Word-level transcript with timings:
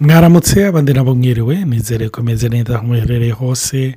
mwaramutse 0.00 0.66
abandi 0.66 0.92
nabo 0.92 1.14
mwiriwe 1.14 1.64
nizere 1.64 2.08
ko 2.08 2.22
meze 2.22 2.48
neza 2.48 2.74
aho 2.76 2.86
muherereye 2.86 3.32
hose 3.32 3.96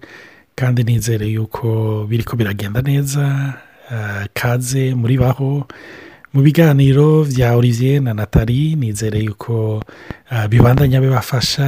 kandi 0.55 0.83
nizere 0.83 1.25
yuko 1.27 1.67
biri 2.09 2.23
ko 2.23 2.35
biragenda 2.35 2.81
neza 2.81 3.53
kaze 4.33 4.95
muri 4.95 5.17
baho. 5.17 5.65
Mu 6.33 6.41
biganiro 6.41 7.25
bya 7.25 7.55
olivier 7.57 8.01
na 8.01 8.13
natali 8.13 8.75
nizere 8.75 9.19
yuko 9.19 9.83
bibandanya 10.49 11.01
bibafasha 11.01 11.65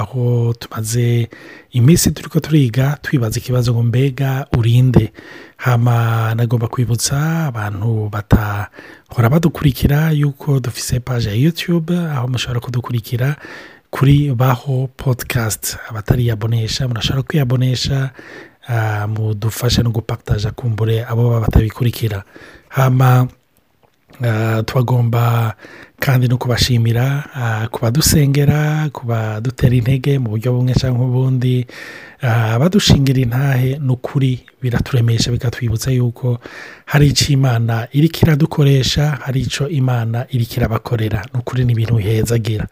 aho 0.00 0.54
tumaze 0.58 1.28
iminsi 1.72 2.10
turi 2.12 2.28
ko 2.28 2.40
turiga 2.40 2.98
twibaza 3.02 3.38
ikibazo 3.40 3.72
ngo 3.72 3.82
mbega 3.82 4.46
urinde. 4.58 5.12
Hama 5.56 6.34
nagomba 6.34 6.68
kwibutsa 6.68 7.46
abantu 7.46 8.08
batahora 8.12 9.28
badukurikira 9.30 10.10
yuko 10.10 10.60
dufise 10.60 11.00
paje 11.00 11.28
ya 11.28 11.34
yutube 11.34 11.96
aho 11.96 12.28
mushobora 12.28 12.60
kudukurikira 12.60 13.36
kuri 13.90 14.34
baho 14.34 14.88
podikasti 14.96 15.76
abatariyabonesha 15.88 16.88
murashobora 16.88 17.22
kwiyabonesha 17.22 18.10
mudufashe 19.08 19.82
no 19.82 19.90
gupataja 19.90 20.50
kumbure 20.50 21.04
abo 21.08 21.24
baba 21.30 21.40
batabikurikira. 21.40 22.24
Hama 22.68 23.28
tubagomba 24.66 25.54
kandi 26.04 26.28
no 26.28 26.36
kubashimira 26.38 27.24
kubadusengera 27.72 28.88
kubadutera 28.92 29.74
intege 29.74 30.18
mu 30.20 30.28
buryo 30.36 30.52
bumwe 30.52 30.74
cyangwa 30.76 31.06
ubundi 31.08 31.64
abadushingira 32.20 33.20
intahe 33.24 33.78
ni 33.80 33.92
ukuri 33.92 34.40
biraturemesha 34.62 35.32
bikatwibutsa 35.32 35.90
yuko 35.96 36.38
hari 36.86 37.06
icyo 37.08 37.32
imana 37.32 37.88
iri 37.92 38.08
kiradukoresha 38.08 39.18
hari 39.24 39.40
icyo 39.40 39.68
imana 39.68 40.26
iri 40.30 40.44
kirabakorera 40.46 41.24
ni 41.32 41.40
ukuri 41.40 41.64
ni 41.64 41.72
ibintu 41.72 41.94
bihezagira. 41.96 42.66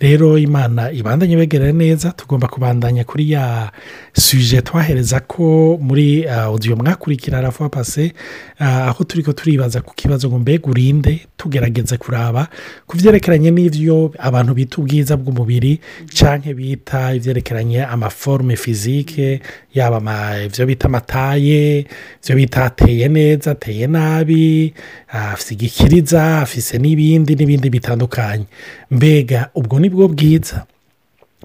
Rero 0.00 0.38
imana 0.38 0.90
ibandanye 0.90 1.36
begereye 1.36 1.72
neza 1.72 2.10
tugomba 2.12 2.48
kubandanya 2.48 3.04
kuri 3.04 3.30
ya 3.30 3.70
suje 4.12 4.62
twahereza 4.62 5.20
ko 5.20 5.78
muri 5.82 6.26
odiyo 6.50 6.76
mwakurikira 6.76 7.38
aravuga 7.38 7.68
pase 7.68 8.12
aho 8.58 9.04
turi 9.04 9.22
ko 9.22 9.32
turibaza 9.32 9.80
ku 9.86 9.94
kibazo 9.94 10.28
ngo 10.28 10.38
mbega 10.38 10.66
urinde 10.70 11.20
tugerageze 11.36 11.96
kuraba 11.96 12.48
ku 12.86 12.96
byerekeranye 12.96 13.50
n'ibyo 13.50 14.12
abantu 14.18 14.54
bita 14.54 14.76
ubwiza 14.80 15.16
bw'umubiri 15.16 15.80
cyangwa 16.14 16.52
bita 16.54 17.14
ibyerekeranye 17.14 17.84
amaforume 17.84 18.56
fizike 18.56 19.40
yaba 19.74 19.98
ibyo 20.46 20.66
bita 20.66 20.86
amataye 20.88 21.86
ibyo 22.22 22.34
bita 22.36 22.64
ateye 22.64 23.08
neza 23.08 23.50
ateye 23.54 23.86
nabi 23.86 24.74
afite 25.08 25.50
igikiriza 25.54 26.40
afise 26.42 26.78
n'ibindi 26.78 27.34
n'ibindi 27.34 27.70
bitandukanye. 27.70 28.44
Mbega 28.90 29.50
ubwo 29.54 29.78
ni 29.80 29.88
bwo 29.88 30.08
bwiza. 30.08 30.66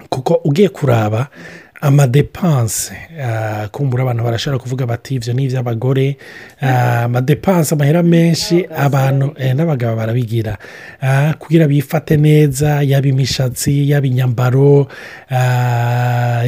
Kuko 0.08 0.40
ugiye 0.44 0.68
kuraba 0.68 1.28
amadepanse 1.80 2.92
kumbura 3.72 4.02
abantu 4.02 4.24
barashobora 4.24 4.58
kuvuga 4.62 4.86
bati 4.86 5.14
ibyo 5.14 5.32
ni 5.32 5.44
iby'abagore 5.44 6.16
amadepanse 7.04 7.74
amahera 7.74 8.02
menshi 8.02 8.66
abantu 8.76 9.34
n'abagabo 9.54 9.96
barabigira. 9.96 10.58
Kugira 11.38 11.68
bifate 11.68 12.16
neza 12.16 12.82
yaba 12.82 13.08
imishatsi 13.08 13.90
yaba 13.90 14.06
inyambaro 14.06 14.86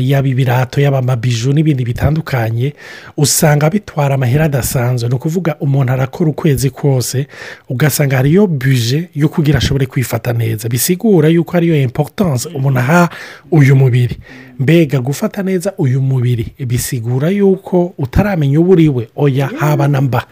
yaba 0.01 0.29
ibirato 0.29 0.81
yaba 0.81 0.99
amabiju 0.99 1.53
n'ibindi 1.53 1.85
bitandukanye 1.85 2.75
usanga 3.17 3.71
bitwara 3.71 4.15
amahera 4.15 4.45
adasanzwe. 4.45 5.09
Ni 5.09 5.15
ukuvuga 5.15 5.57
umuntu 5.61 5.93
arakora 5.93 6.31
ukwezi 6.31 6.71
kose 6.71 7.27
ugasanga 7.69 8.17
hariyo 8.17 8.47
buje 8.47 9.09
yo 9.15 9.29
kugira 9.29 9.59
ashobore 9.59 9.87
kwifata 9.87 10.33
neza. 10.33 10.69
Bisigura 10.69 11.29
yuko 11.29 11.57
ariyo 11.57 11.77
importance 11.83 12.49
umuntu 12.49 12.79
aha 12.79 13.09
uyu 13.51 13.77
mubiri. 13.77 14.17
Mbega 14.58 15.00
gufata 15.00 15.42
neza 15.42 15.72
uyu 15.78 16.03
mubiri. 16.03 16.47
Bisigura 16.67 17.28
yuko 17.28 17.95
utaramenya 17.98 18.61
uwo 18.61 18.70
uriwe 18.70 19.08
oya 19.17 19.46
haba 19.46 19.89
na 19.89 20.01
mba. 20.01 20.27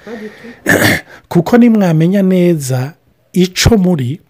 Kuko 1.29 1.59
nimwamenya 1.59 2.23
neza 2.23 2.93
icyo 3.33 3.79
muri 3.79 4.21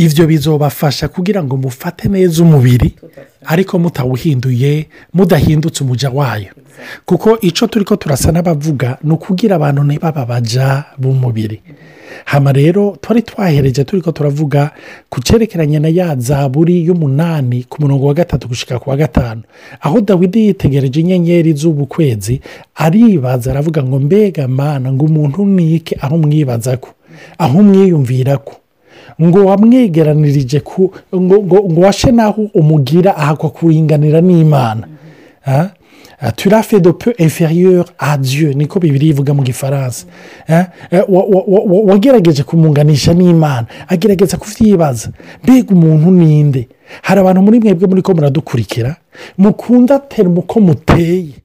ibyo 0.00 0.24
bizobafasha 0.26 1.08
kugira 1.12 1.44
ngo 1.44 1.56
mufate 1.56 2.08
neza 2.08 2.42
umubiri 2.42 2.96
ariko 3.44 3.78
mutawuhinduye 3.78 4.86
mudahindutse 5.12 5.84
umujya 5.84 6.10
wayo. 6.10 6.52
Kuko 7.04 7.36
icyo 7.40 7.66
turi 7.66 7.84
ko 7.84 7.96
turasa 7.96 8.32
n'abavuga 8.32 8.96
ni 9.04 9.12
ukugira 9.12 9.56
abantu 9.56 9.84
ntibababaja 9.84 10.84
b'umubiri. 10.98 11.60
Hano 12.24 12.52
rero 12.52 12.96
twari 13.00 13.22
twahereje 13.22 13.84
turi 13.84 14.02
ko 14.02 14.12
turavuga 14.12 14.70
ku 15.08 15.20
cyerekeranye 15.20 15.78
na 15.78 15.88
ya 15.88 16.16
zaburi 16.16 16.84
y'umunani 16.88 17.64
ku 17.68 17.82
murongo 17.82 18.06
wa 18.06 18.14
gatatu 18.14 18.48
gushyika 18.48 18.78
ku 18.80 18.90
wa 18.90 18.96
gatanu. 18.96 19.42
Aho 19.80 20.00
dawidi 20.00 20.46
yitegereje 20.46 21.00
inyenyeri 21.00 21.52
z'ubu 21.52 21.86
kwezi 21.86 22.40
aribaza 22.74 23.50
aravuga 23.50 23.82
ngo 23.84 23.98
mbega 24.00 24.48
mana 24.48 24.92
ngo 24.92 25.04
umuntu 25.04 25.44
nike 25.44 25.96
aho 26.00 26.14
umwibaza 26.16 26.76
ko 26.76 26.88
aho 27.38 27.58
umwiyumvira 27.58 28.36
ko 28.40 28.56
ngo 29.22 29.44
wamwegeranirije 29.44 30.62
ngo 31.14 31.80
washe 31.80 32.10
naho 32.12 32.42
umugira 32.54 33.16
ahakwa 33.16 33.50
kuringanira 33.50 34.20
n'imana. 34.20 34.88
Turafe 36.36 36.80
peu 36.92 37.12
inferieur 37.18 37.84
à 37.98 38.18
dieu 38.18 38.52
niko 38.52 38.78
bibiri 38.80 39.08
ivuga 39.08 39.32
mu 39.34 39.42
gifaransa. 39.42 40.04
Wagerageje 41.86 42.42
kumunganisha 42.42 43.14
n'imana 43.14 43.66
agerageza 43.88 44.36
kuvyibaza. 44.36 45.08
Mbega 45.44 45.74
umuntu 45.74 46.10
ninde 46.10 46.68
hari 47.02 47.20
abantu 47.20 47.42
muri 47.42 47.60
mwebwe 47.60 47.86
muri 47.88 48.02
ko 48.02 48.14
muradukurikira? 48.14 48.96
Mukunda 49.38 49.98
terimo 49.98 50.40
uko 50.40 50.60
muteye? 50.60 51.39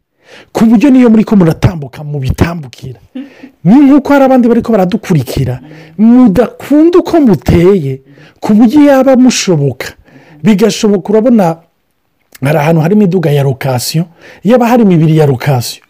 Ku 0.52 0.66
buryo 0.66 0.90
niyo 0.90 1.10
muri 1.10 1.24
ko 1.24 1.36
muratambuka 1.36 2.04
mu 2.04 2.20
bitambukira 2.20 3.00
ni 3.64 3.76
nk'uko 3.86 4.14
hari 4.14 4.24
abandi 4.26 4.48
bari 4.48 4.62
ko 4.62 4.72
baradukurikira. 4.72 5.60
Mudakunda 5.98 7.00
uko 7.00 7.20
muteye 7.22 8.02
ku 8.40 8.54
buryo 8.54 8.86
yaba 8.86 9.16
mushoboka. 9.16 9.88
Bigashoboka 10.44 11.10
urabona 11.10 11.58
hari 12.44 12.58
ahantu 12.58 12.82
hari 12.82 12.94
imiduga 12.96 13.32
ya 13.32 13.44
lokasiyo 13.44 14.06
yaba 14.44 14.68
hari 14.68 14.84
imibiri 14.84 15.18
ya 15.18 15.26
lokasiyo 15.26 15.84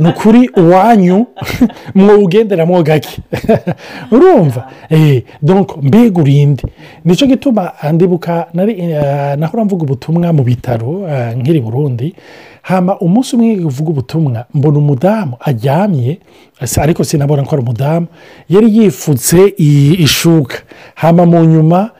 ni 0.00 0.08
ukuri 0.08 0.50
uwanyu 0.56 1.26
mwugenderamo 1.94 2.82
gake 2.82 3.18
urumva? 4.12 4.70
Mbega 5.82 6.20
urinde 6.20 6.62
ni 7.04 7.16
cyo 7.16 7.26
gituma 7.26 7.72
ndibuka 7.92 8.46
nahora 9.36 9.64
mvuga 9.64 9.82
ubutumwa 9.82 10.32
mu 10.32 10.42
bitaro 10.42 11.08
nk'iri 11.36 11.60
burundi. 11.60 12.14
Hama 12.62 12.98
umunsi 12.98 13.36
umwe 13.36 13.64
uvuga 13.64 13.90
ubutumwa 13.90 14.44
mbona 14.54 14.78
umudamu 14.78 15.36
aryamye 15.40 16.18
ariko 16.80 17.04
sinabona 17.04 17.42
ko 17.42 17.54
ari 17.54 17.62
umudamu 17.62 18.06
yari 18.48 18.78
yifutse 18.78 19.54
ishuka. 19.56 20.56
Hama 20.94 21.26
mu 21.26 21.44
nyuma 21.44 21.90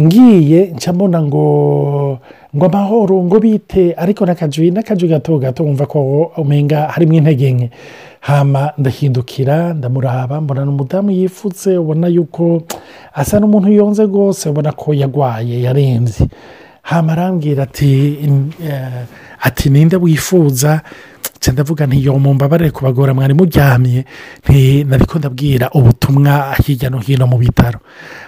ngiye 0.00 0.74
mbona 0.92 1.22
ngo 1.22 2.18
ngo 2.56 2.64
amahoro 2.66 3.22
ngo 3.22 3.38
bite 3.40 3.94
ariko 3.96 4.24
n'akajuyi 4.26 4.70
n'akajuyi 4.70 5.10
gato 5.12 5.38
gato 5.38 5.64
wumva 5.64 5.86
ko 5.86 6.32
umenga 6.36 6.88
harimo 6.88 7.12
intege 7.12 7.52
nke 7.52 7.70
hama 8.20 8.72
ndahindukira 8.78 9.74
ndamuraba 9.74 10.40
mbona 10.40 10.64
ni 10.64 10.70
umudamu 10.70 11.10
yifutse 11.10 11.76
ubona 11.78 12.08
yuko 12.08 12.62
asa 13.14 13.40
n'umuntu 13.40 13.72
yonze 13.72 14.02
rwose 14.04 14.48
ubona 14.48 14.72
ko 14.72 14.94
yarwaye 14.94 15.62
yarembye 15.62 16.26
hama 16.82 17.12
arambwira 17.12 17.62
ati 17.62 18.18
ati 19.42 19.70
ninde 19.70 19.96
wifuza 19.96 20.80
ndavuga 21.52 21.86
ntiyomumbabarire 21.86 22.70
kubagora 22.70 23.14
mwari 23.14 23.34
muryamye 23.34 24.04
ntabwo 24.88 25.18
ndabwira 25.18 25.70
ubutumwa 25.70 26.54
hirya 26.64 26.90
no 26.90 26.98
hino 26.98 27.26
mu 27.26 27.38
bitaro. 27.38 27.78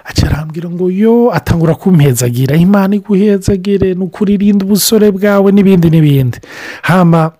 Arambwira 0.05 0.71
ngo 0.71 0.91
yo 0.91 1.33
atangura 1.35 1.75
kumpezagira 1.75 2.57
imana 2.57 2.95
iguhezagire 2.97 3.95
ni 3.95 4.03
ukuririnda 4.05 4.65
ubusore 4.65 5.11
bwawe 5.11 5.53
n'ibindi 5.53 5.91
n'ibindi. 5.91 6.39
Hama 6.83 7.33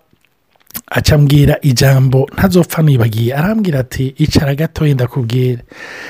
acambwira 0.89 1.57
ijambo 1.61 2.29
ntazopfa 2.33 2.81
nibagiye. 2.81 3.33
Arambwira 3.35 3.79
ati 3.79 4.07
icara 4.17 4.55
gatoya 4.55 4.93
ndakubwire. 4.93 5.59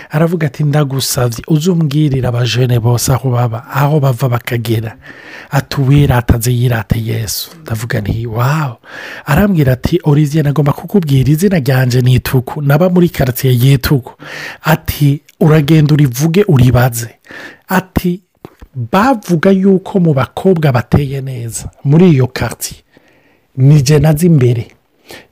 Aravuga 0.09 0.47
ati 0.47 0.63
ndagusabye 0.63 1.43
uzumbwirira 1.47 2.29
abajene 2.29 2.79
bose 2.79 3.11
aho 3.13 3.29
baba 3.29 3.67
aho 3.73 3.99
bava 3.99 4.29
bakagera. 4.29 4.95
Atuwirataze 5.51 6.51
yirate 6.53 7.01
yesu. 7.05 7.51
Ndavuga 7.61 8.01
nti 8.01 8.27
wawu 8.27 8.75
arambwira 9.25 9.73
ati 9.73 9.99
olivier 10.03 10.43
nagomba 10.43 10.73
kukubwira 10.73 11.29
izina 11.31 11.59
ryanje 11.59 12.01
ni 12.01 12.13
ituku 12.13 12.61
naba 12.61 12.89
muri 12.89 13.09
karitsiye 13.09 13.53
y'ituku 13.53 14.13
ati 14.63 15.21
uragenda 15.39 15.93
urivuge 15.93 16.43
uribaze. 16.47 17.09
Ati 17.67 18.21
bavuga 18.91 19.49
yuko 19.51 19.99
mu 19.99 20.13
bakobwa 20.13 20.71
bateye 20.71 21.21
neza 21.21 21.69
muri 21.83 22.09
iyo 22.09 22.27
karitsiye 22.27 22.81
ni 23.59 23.83
nazi 23.99 24.25
imbere 24.25 24.67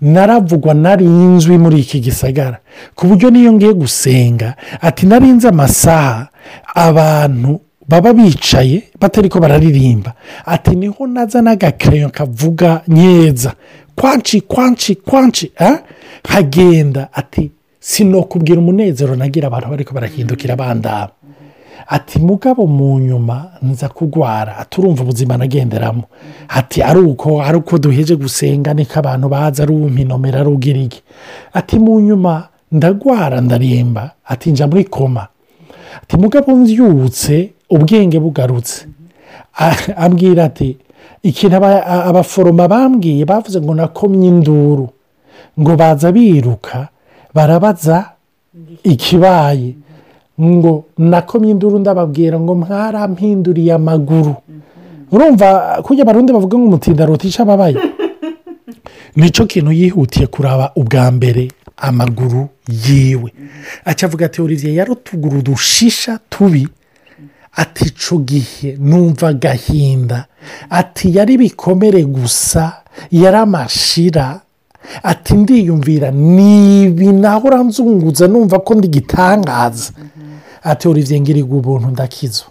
naravugwa 0.01 0.73
narinzwi 0.73 1.57
muri 1.57 1.79
iki 1.79 1.99
gisagara 1.99 2.59
ku 2.95 3.07
buryo 3.07 3.29
niyo 3.29 3.53
ngiye 3.53 3.73
gusenga 3.73 4.55
ati 4.81 5.05
narinze 5.05 5.47
amasaha 5.47 6.27
abantu 6.75 7.59
baba 7.87 8.13
bicaye 8.13 8.83
batari 8.99 9.29
ko 9.29 9.39
bararirimba. 9.39 10.13
Ati 10.45 10.75
ni 10.75 10.87
ho 10.87 11.07
naza 11.07 11.41
n'agakereyo 11.41 12.09
kavuga 12.09 12.81
nyeza. 12.87 13.53
Kwanci 13.95 14.41
kwanci 14.41 14.95
kwanci 14.95 15.51
nkagenda 16.25 17.07
ati 17.13 17.51
sinokubwira 17.79 18.59
umunezero 18.59 19.15
nagira 19.15 19.47
abantu 19.47 19.69
bari 19.69 19.83
ko 19.85 19.93
barahindukira 19.93 20.55
bandaba 20.55 21.11
ati 21.87 22.19
mugabo 22.19 22.67
mu 22.67 22.99
nyuma 22.99 23.51
nza 23.61 23.89
kugwara. 23.89 24.57
Aturumva 24.57 25.03
ubuzima 25.03 25.37
nagenderamo. 25.37 26.03
Ati 26.47 26.81
ari 26.83 26.99
uko 26.99 27.41
ari 27.43 27.57
uko 27.57 27.77
duheje 27.77 28.15
gusenga 28.15 28.73
niko 28.73 28.99
abantu 28.99 29.29
baza 29.29 29.63
ari 29.63 29.73
umpinomero 29.73 30.39
ari 30.39 30.49
ugirige 30.49 30.97
ati 31.53 31.79
mu 31.79 31.99
nyuma 31.99 32.47
ndagwara 32.71 33.41
ndaremba. 33.41 34.11
Ati 34.25 34.51
nja 34.51 34.67
muri 34.67 34.83
koma. 34.83 35.27
Ati 36.03 36.17
mugabo 36.17 36.55
mbyutse 36.55 37.51
ubwenge 37.69 38.19
bugarutse. 38.19 38.85
Ambwira 39.97 40.43
ati 40.43 40.77
ikintu 41.23 41.55
abaforoma 41.55 42.67
bambwiye 42.67 43.25
bavuze 43.25 43.61
ngo 43.61 43.73
nakomye 43.75 44.27
induru. 44.27 44.89
Ngo 45.59 45.75
baza 45.75 46.11
biruka 46.11 46.87
barabaza 47.33 48.05
ikibaye. 48.83 49.75
Ngo 50.41 50.85
nakomye 50.97 51.51
induru 51.51 51.79
ndababwira 51.79 52.39
ngo 52.39 52.55
mwarampinduriye 52.55 53.73
amaguru. 53.73 54.35
Urumva 55.11 55.79
kujya 55.83 56.03
abarundi 56.03 56.33
bavuga 56.33 56.57
ngo 56.57 56.67
umutinda 56.67 57.05
rutisha 57.05 57.43
ababaye. 57.43 57.77
Nicyo 59.15 59.45
kintu 59.45 59.71
yihutiye 59.71 60.27
kuraba 60.27 60.71
ubwa 60.75 61.11
mbere 61.11 61.47
amaguru 61.77 62.49
yiwe. 62.85 63.33
Acavuga 63.85 64.25
ati 64.25 64.41
olivier 64.41 64.73
yari 64.73 64.91
utuguru 64.91 65.41
dushisha 65.41 66.19
tubi. 66.29 66.67
Ati 67.55 67.85
ico 67.85 68.17
gihe 68.17 68.77
numva 68.79 69.27
agahinda 69.27 70.25
ati 70.69 71.17
yari 71.17 71.33
ibikomere 71.33 72.03
gusa 72.03 72.73
yari 73.11 73.37
amashira. 73.37 74.41
Ati 75.03 75.33
ndiyumvira 75.33 76.11
nibi 76.11 77.07
nahora 77.07 77.63
nzunguza 77.63 78.27
numva 78.27 78.59
ko 78.59 78.75
ndigitangaza 78.75 79.91
ati 80.71 80.87
olivier 80.87 81.21
ngiriga 81.21 81.55
ubuntu 81.55 81.87
ndakizwa 81.87 82.47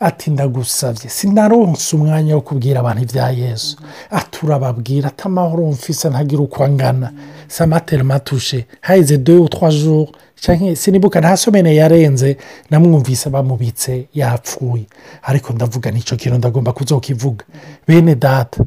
ati 0.00 0.30
ndagusabye 0.30 1.08
sinaronse 1.10 1.96
umwanya 1.96 2.34
wo 2.34 2.40
kubwira 2.40 2.80
abantu 2.80 3.02
ibya 3.02 3.30
yesu. 3.30 3.76
Aturababwira 4.10 5.08
ati 5.08 5.22
amahoro 5.28 5.66
mfise 5.66 6.08
ntagira 6.08 6.42
uko 6.42 6.64
angana. 6.64 7.12
Samatere 7.48 8.02
matushe 8.02 8.66
trois 8.80 9.74
jours 9.84 10.10
cyangwa 10.40 10.76
sinibuka 10.76 11.20
nta 11.20 11.36
somene 11.36 11.74
yarenze 11.76 12.36
namwumvise 12.70 13.30
bamubitse 13.30 14.08
yapfuye. 14.14 14.84
Ariko 15.22 15.52
ndavuga 15.52 15.90
ni 15.90 16.00
cyo 16.02 16.16
kintu 16.16 16.38
ndagomba 16.38 16.72
kuzokivuga. 16.72 17.44
Bene 17.88 18.14
data 18.14 18.64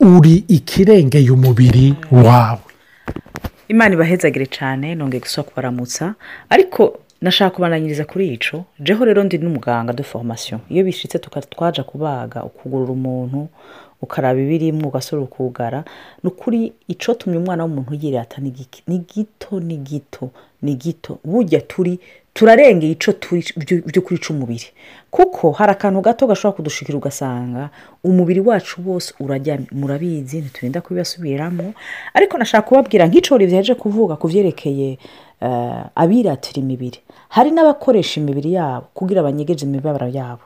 uri 0.00 0.44
ikirengeye 0.48 1.30
umubiri 1.30 1.94
wawe. 2.12 2.58
Imana 3.68 3.94
ibahezagire 3.94 4.46
cyane 4.46 4.94
nongeye 4.94 5.20
gusaba 5.20 5.48
kubaramutsa. 5.48 6.14
Ariko 6.50 6.98
nashaka 7.20 7.54
kubananyiriza 7.54 8.04
kuri 8.04 8.28
ico 8.34 8.64
jeho 8.80 9.04
rero 9.04 9.24
ndi 9.24 9.38
n'umuganga 9.38 9.92
de 9.92 10.02
formation. 10.02 10.60
Iyo 10.68 10.84
bishitse 10.84 11.18
twaja 11.18 11.82
kubaga 11.82 12.44
ukugurura 12.44 12.92
umuntu 12.92 13.48
ukaraba 14.02 14.40
ibirimo 14.40 14.88
ugasura 14.88 15.22
ukugara 15.22 15.84
ni 16.22 16.28
ukuri 16.30 16.72
ico 16.88 17.14
tumye 17.14 17.38
umwana 17.38 17.64
w'umuntu 17.64 17.94
yirata 17.94 18.40
ni 18.40 18.50
gito 18.50 19.60
ni 19.60 19.76
gito 19.76 20.30
ni 20.62 20.74
gito. 20.74 21.18
Burya 21.24 21.60
turi 21.60 21.98
turarengeye 22.34 22.92
ico 22.92 23.12
turi 23.12 23.44
byo 23.86 24.02
kuri 24.02 24.20
umubiri 24.30 24.66
kuko 25.10 25.50
hari 25.52 25.72
akantu 25.72 26.00
gato 26.00 26.26
gashobora 26.26 26.56
kudushikira 26.56 26.98
ugasanga 26.98 27.70
umubiri 28.04 28.40
wacu 28.40 28.80
wose 28.86 29.14
urajyamye 29.20 29.66
murabizi 29.72 30.38
ntiturinda 30.40 30.80
kubibasubiramo 30.80 31.72
ariko 32.14 32.38
nashaka 32.38 32.68
kubabwira 32.68 33.06
nk'icyo 33.08 33.40
yaje 33.40 33.74
kuvuga 33.74 34.16
ku 34.20 34.28
byerekeye 34.28 34.98
abiratira 35.94 36.60
imibiri. 36.62 36.98
Hari 37.28 37.50
n'abakoresha 37.50 38.20
imibiri 38.20 38.52
yabo 38.52 38.86
kugira 38.94 39.22
banyegeje 39.22 39.66
imibabaro 39.66 40.08
yabo. 40.08 40.42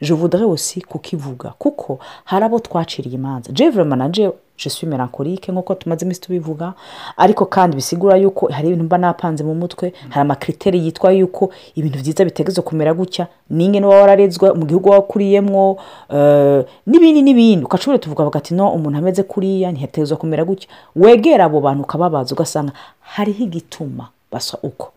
Je 0.00 0.14
voudrais 0.14 0.44
aussi 0.46 0.80
kukivuga 0.80 1.50
kuko 1.58 1.98
hari 2.24 2.44
abo 2.44 2.58
twaciriye 2.58 3.14
imanza. 3.14 3.52
Je 3.52 3.70
vraiment 3.70 4.10
je 4.14 4.30
suis 4.70 4.86
melancholique 4.90 5.52
nk'uko 5.52 5.74
tumaze 5.74 6.04
iminsi 6.04 6.20
tubivuga. 6.20 6.72
Ariko 7.16 7.46
kandi 7.46 7.76
bisigura 7.76 8.16
yuko 8.16 8.46
hari 8.52 8.68
ibintu 8.68 8.84
mba 8.84 8.98
napanze 8.98 9.44
mu 9.44 9.54
mutwe 9.54 9.92
hari 10.08 10.20
amakriteri 10.20 10.84
yitwa 10.86 11.12
yuko 11.12 11.50
ibintu 11.74 11.98
byiza 11.98 12.24
bitegeze 12.24 12.62
kumera 12.62 12.94
gutya 12.94 13.26
ninge 13.50 13.80
niba 13.80 13.88
wararezwe 14.00 14.52
mu 14.52 14.66
gihugu 14.66 14.88
wakuriyemwo 14.90 15.78
n'ibindi 16.86 17.22
n'ibindi. 17.22 17.64
Ukashobora 17.64 17.98
tuvuga 17.98 18.30
ati 18.38 18.54
no 18.54 18.72
umuntu 18.72 18.98
ameze 18.98 19.22
kuriya 19.22 19.72
ntiyategezwa 19.72 20.16
kumera 20.16 20.44
gutya. 20.44 20.68
Wegera 20.96 21.44
abo 21.44 21.60
bantu 21.60 21.82
ukababaza 21.82 22.34
ugasanga 22.34 22.72
hariho 23.00 23.44
igituma 23.44 24.08
basa 24.32 24.58
uko. 24.62 24.92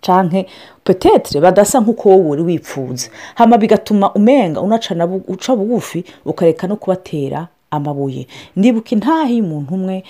Canke 0.00 0.46
petetre 0.84 1.40
badasa 1.40 1.80
nk'uko 1.80 2.08
wowe 2.08 2.28
uri 2.30 2.42
wipfuza. 2.42 3.10
Hama 3.34 3.58
bigatuma 3.58 4.12
umenga 4.14 4.60
unacana 4.60 5.06
uca 5.06 5.56
bugufi 5.56 6.04
ukareka 6.24 6.66
no 6.66 6.76
kubatera 6.76 7.48
amabuye. 7.72 8.26
Ndibuka 8.56 8.90
intahi 8.92 9.40
y'umuntu 9.40 9.72
umwe 9.74 10.04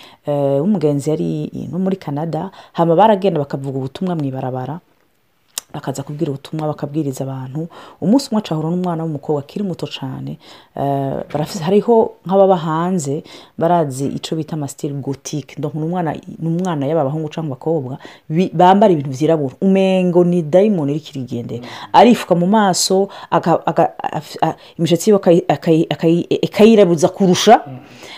w'umugenzi 0.61 1.11
yari 1.11 1.31
no 1.71 1.79
muri 1.79 1.97
canada 1.97 2.51
hama 2.75 2.93
baragenda 2.99 3.39
bakavuga 3.39 3.79
ubutumwa 3.79 4.19
mu 4.19 4.25
ibarabara. 4.27 4.81
Bakaza 5.75 6.03
kubwira 6.03 6.31
ubutumwa 6.33 6.67
bakabwiriza 6.69 7.25
abantu. 7.25 7.69
Umunsi 8.01 8.29
umwe 8.31 8.39
acahura 8.43 8.69
n'umwana 8.71 9.03
w'umukobwa 9.05 9.41
akiri 9.43 9.65
muto 9.65 9.87
cyane 9.87 10.39
hariho 11.65 12.13
nk'ababa 12.27 12.57
hanze 12.57 13.23
barazi 13.59 14.07
icyo 14.07 14.37
bita 14.37 14.53
amasitiri 14.57 14.95
gotike 14.95 15.57
ni 15.59 16.49
umwana 16.49 16.87
yaba 16.87 17.01
abahungu 17.01 17.29
cyangwa 17.29 17.57
abakobwa 17.57 17.99
bambara 18.53 18.93
ibintu 18.93 19.11
byirabura 19.11 19.55
umengo 19.61 20.25
ni 20.25 20.43
dayimoni 20.43 20.93
iri 20.93 21.01
kirigendera 21.01 21.65
arifuka 21.93 22.35
mu 22.35 22.47
maso 22.47 23.09
imishatsi 24.79 25.11
yiwe 25.11 25.45
akayirabuza 26.45 27.09
kurusha 27.09 27.61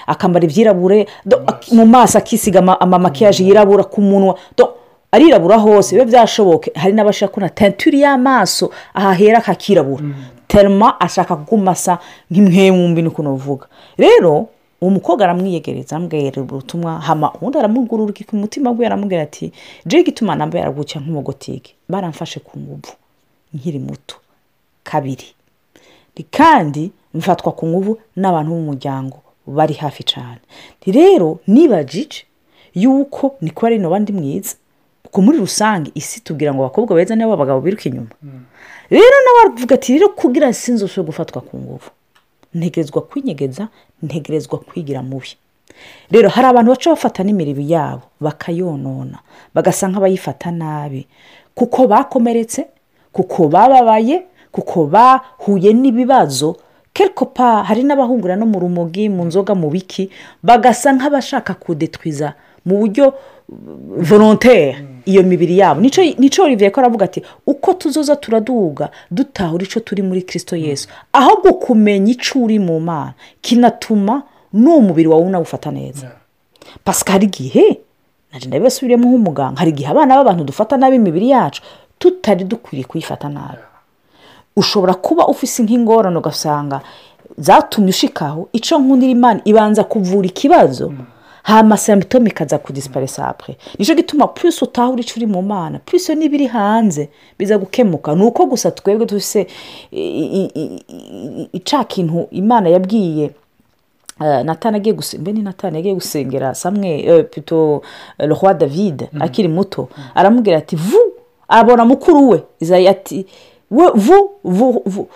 akambara 0.07 0.45
ibyirabure 0.45 1.07
mu 1.73 1.87
maso. 1.87 2.19
akisiga 2.19 2.61
amamakiyaje 2.81 3.45
yirabura 3.45 3.85
ku 3.85 4.01
munwa. 4.01 4.35
Arirabura 5.15 5.57
hose 5.57 5.95
biba 5.95 6.05
byashoboke 6.11 6.69
hari 6.75 6.93
n'abashaka 6.95 7.33
kubona 7.33 7.49
tenturi 7.49 8.01
y'amaso 8.05 8.71
ahahera 8.95 9.39
hakirabura 9.41 10.05
terima 10.49 11.01
ashaka 11.01 11.37
kugumasa 11.37 11.99
nk'imwemwumbi 12.31 13.03
ni 13.03 13.09
ukuntu 13.09 13.61
rero 13.99 14.49
uwo 14.81 14.91
mukobwa 14.91 15.25
aramwiyegereza 15.25 15.97
amubwira 15.97 16.43
ubutumwa 16.43 17.01
hama 17.01 17.33
ubundi 17.35 17.59
aramugurura 17.59 18.13
ku 18.29 18.37
mutima 18.37 18.71
we 18.71 18.87
aramubwira 18.87 19.23
ati 19.23 19.53
jege 19.87 20.11
ituma 20.11 20.35
namba 20.37 20.59
yaraguca 20.59 20.97
nk'umugotike. 21.01 21.75
Baramfashe 21.89 22.41
ku 22.41 22.59
nguvu 22.61 22.93
nkiri 23.55 23.79
muto. 23.79 24.17
Kabiri. 24.83 25.25
Kandi 26.31 26.93
mfatwa 27.15 27.53
ku 27.53 27.67
nguvu 27.67 27.99
n'abantu 28.17 28.51
b'umuryango 28.51 29.19
bari 29.47 29.75
hafi 29.75 30.03
cyane 30.05 30.41
rero 30.87 31.39
nibajije 31.47 32.25
yuko 32.75 33.37
ni 33.41 33.51
kuba 33.51 33.69
ari 33.69 33.79
bandi 33.79 34.13
mwiza. 34.13 34.57
Kuko 35.15 35.23
muri 35.23 35.39
rusange 35.39 35.91
isi 35.95 36.21
tubwira 36.27 36.51
ngo 36.55 36.67
abakobwa 36.67 36.97
beza 36.99 37.15
nibo 37.15 37.33
abagabo 37.39 37.61
biruka 37.63 37.87
inyuma. 37.87 38.11
Rero 38.91 39.17
nawe 39.25 39.39
aravuga 39.47 39.75
ati 39.79 39.95
rero 39.95 40.09
kugira 40.11 40.51
sinzi 40.53 40.83
ushobora 40.85 41.07
gufatwa 41.07 41.39
ku 41.43 41.55
nguvu. 41.59 41.91
Ntegerezwa 42.55 43.03
kwinyegeza 43.07 43.69
ntegerezwa 44.03 44.59
kwigira 44.59 45.03
mubi. 45.07 45.39
Rero 46.11 46.29
hari 46.29 46.47
abantu 46.51 46.71
baca 46.75 46.91
bafata 46.91 47.23
n'imiribi 47.23 47.71
yabo 47.71 48.03
bakayonona 48.21 49.19
bagasa 49.55 49.87
nk'abayifata 49.89 50.51
nabi. 50.51 51.07
Kuko 51.55 51.87
bakomeretse 51.87 52.67
kuko 53.15 53.47
bababaye 53.49 54.27
kuko 54.51 54.87
bahuye 54.91 55.71
n'ibibazo. 55.73 56.57
Pa 57.35 57.63
hari 57.63 57.83
n'abahungura 57.87 58.35
no 58.37 58.47
mu 58.47 58.59
rumogi 58.59 59.09
mu 59.09 59.25
nzoga 59.31 59.55
mu 59.55 59.71
biki 59.71 60.11
bagasa 60.43 60.91
nk'abashaka 60.95 61.55
kudetwiza 61.55 62.35
mu 62.67 62.79
buryo 62.83 63.15
volontere 63.99 64.94
iyo 65.05 65.23
mibiri 65.23 65.59
yabo. 65.59 65.81
Nicyo 66.19 66.45
olivier 66.45 66.73
ko 66.73 66.81
aravuga 66.81 67.05
ati 67.05 67.23
uko 67.47 67.75
tuzoza 67.75 68.17
turaduga 68.17 68.89
dutahura 69.11 69.65
icyo 69.65 69.81
turi 69.81 70.03
muri 70.03 70.23
kirisito 70.23 70.57
yesu. 70.57 70.89
Ahubwo 71.13 71.53
kumenya 71.53 72.13
icyo 72.13 72.43
uri 72.45 72.59
mu 72.59 72.81
mana 72.81 73.13
kinatuma 73.41 74.23
n'uwo 74.53 74.81
mubiri 74.81 75.09
wawe 75.09 75.23
unawufata 75.25 75.71
neza. 75.71 76.11
Pasika 76.85 77.13
hari 77.13 77.27
igihe 77.27 77.81
nagenda 78.33 78.59
bibasubiremo 78.59 79.09
nk'umuganga 79.09 79.59
hari 79.59 79.71
igihe 79.71 79.89
abana 79.91 80.17
b'abantu 80.17 80.45
dufata 80.45 80.77
nabi 80.77 80.97
imibiri 80.97 81.31
yacu 81.31 81.63
tutari 81.99 82.45
dukwiriye 82.45 82.85
kuyifata 82.89 83.29
nabi. 83.29 83.63
Ushobora 84.57 84.95
kuba 84.95 85.27
ufise 85.29 85.63
nk'ingorane 85.63 86.19
ugasanga 86.19 86.81
zatumye 87.39 87.91
ushikaho 87.91 88.49
icyo 88.53 88.79
nkundira 88.79 89.13
imana 89.13 89.41
ibanza 89.45 89.85
kuvura 89.85 90.27
ikibazo. 90.27 90.93
Hama 91.45 91.77
symptome 91.77 92.31
ikaza 92.31 92.59
kudisiparisa 92.59 93.29
apure 93.29 93.57
ni 93.79 93.85
cyo 93.85 93.95
gituma 93.95 94.27
purisi 94.27 94.65
utahura 94.65 95.01
icyo 95.01 95.15
uri 95.17 95.27
mu 95.27 95.43
mana 95.43 95.79
purisi 95.79 96.13
iyo 96.13 96.19
n'ibiri 96.21 96.47
hanze 96.47 97.09
biza 97.39 97.59
gukemuka. 97.59 98.15
Ni 98.15 98.25
uko 98.25 98.47
gusa 98.47 98.71
twebwe 98.71 99.07
dufise 99.07 99.47
ica 101.53 101.85
kintu 101.85 102.29
imana 102.31 102.69
yabwiye 102.69 103.31
Eh, 104.21 104.45
natani 104.45 104.77
agiye 104.77 104.95
gusenga 104.95 105.33
ni 105.33 105.43
natani 105.43 105.77
yagiye 105.77 105.95
gusengera 105.95 106.55
samwe 106.55 106.89
eh, 106.89 107.27
eh, 107.35 108.29
le 108.29 108.35
roi 108.35 108.55
david 108.55 109.09
akiri 109.21 109.49
muto. 109.49 109.89
Aramubwira 110.15 110.59
ati 110.59 110.77
vu 110.77 110.99
abona 111.49 111.85
mukuru 111.85 112.29
we 112.29 112.43
vu 113.71 114.31
vu 114.45 114.83
vu 114.87 115.09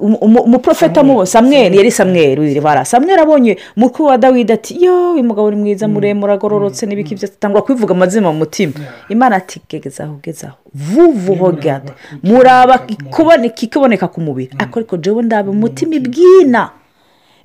umuprofeta 0.00 1.02
mu 1.02 1.26
samweri 1.26 1.76
yari 1.76 1.90
samweri 1.90 2.40
wiri 2.40 2.60
bara 2.60 2.84
samweri 2.84 3.20
abonye 3.22 3.56
mukuru 3.76 4.08
wa 4.08 4.18
dawidi 4.18 4.52
ati 4.52 4.84
yo 4.84 5.12
uyu 5.12 5.24
mugabo 5.24 5.50
ni 5.50 5.56
mwiza 5.56 5.88
muremure 5.88 6.32
agororotse 6.32 6.86
n'ibiki 6.86 7.14
byose 7.14 7.32
atangwa 7.34 7.62
kwivuga 7.62 7.94
amazina 7.94 8.32
mu 8.32 8.38
mutima 8.38 8.72
imana 9.08 9.36
ati 9.36 9.60
gezaho 9.68 10.18
gezaho 10.22 10.56
vuvu 10.74 11.34
hogade 11.34 11.92
muraba 12.22 12.84
ikiboneka 12.88 13.60
ikiboneka 13.62 14.08
ku 14.08 14.20
mubiri 14.20 14.50
ariko 14.58 14.78
ariko 14.78 14.96
jewe 14.96 15.22
ndaba 15.22 15.50
umutima 15.50 15.94
ibwina 15.94 16.70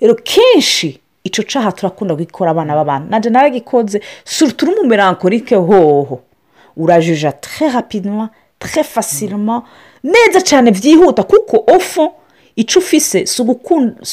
rero 0.02 0.16
kenshi 0.16 1.00
icyo 1.24 1.44
caha 1.44 1.72
turakunda 1.72 2.16
gukora 2.16 2.52
abana 2.52 2.76
b'abantu 2.76 3.10
nanjye 3.10 3.30
naragikoze 3.30 4.02
surutu 4.26 4.66
uri 4.66 4.76
mu 4.76 4.88
melankolike 4.88 5.56
hoho 5.56 6.20
urajuja 6.78 7.32
tre 7.32 7.70
rapidement 7.70 8.30
tre 8.60 8.84
facilement 8.84 9.64
neza 10.04 10.42
cyane 10.42 10.72
byihuta 10.72 11.24
kuko 11.24 11.64
ofo 11.76 12.14
icyo 12.56 12.80
ufise 12.80 13.26
si 13.26 13.42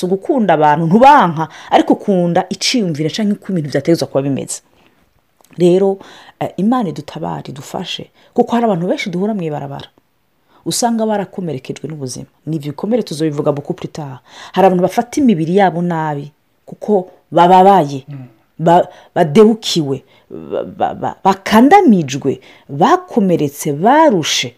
ugukunda 0.07 0.55
abantu 0.55 0.87
ntubanka 0.87 1.49
ariko 1.71 1.93
ukunda 1.93 2.47
iciyumvira 2.51 3.11
cyangwa 3.11 3.37
uko 3.37 3.47
ibintu 3.53 3.69
byategetswe 3.71 4.07
kuba 4.09 4.23
bimeze. 4.23 4.61
Rero 5.59 5.99
eh, 6.41 6.53
imana 6.57 6.89
idutabare 6.89 7.49
idufashe 7.51 8.11
kuko 8.35 8.51
hari 8.55 8.65
abantu 8.65 8.87
benshi 8.87 9.11
duhura 9.11 9.35
mu 9.35 9.43
ibarabara 9.43 9.89
usanga 10.65 11.07
barakomerekejwe 11.07 11.89
n'ubuzima. 11.89 12.27
Ni 12.47 12.57
ibyo 12.57 12.73
bikomere 12.73 13.03
tuzobivuga 13.03 13.53
buku 13.53 13.75
puritaha 13.75 14.21
hari 14.53 14.67
abantu 14.67 14.83
bafata 14.83 15.21
imibiri 15.21 15.57
yabo 15.57 15.83
nabi 15.83 16.31
kuko 16.67 17.11
bababaye 17.31 18.07
ba- 18.59 18.89
badebukiwe 19.15 20.03
ba- 20.31 20.65
ba- 20.65 20.95
ba- 20.95 21.17
bakandamijwe 21.25 22.41
bakomeretse 22.69 23.73
barushe. 23.73 24.55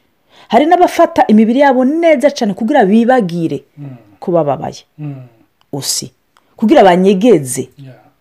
Hari 0.52 0.64
n'abafata 0.66 1.25
imibiri 1.32 1.61
yabo 1.64 1.85
neza 1.85 2.28
cyane 2.37 2.52
kugira 2.54 2.85
bibagire 2.85 3.59
ko 4.21 4.26
bababaye 4.32 4.82
usi. 5.73 6.12
Kugira 6.56 6.85
banyegeze 6.85 7.68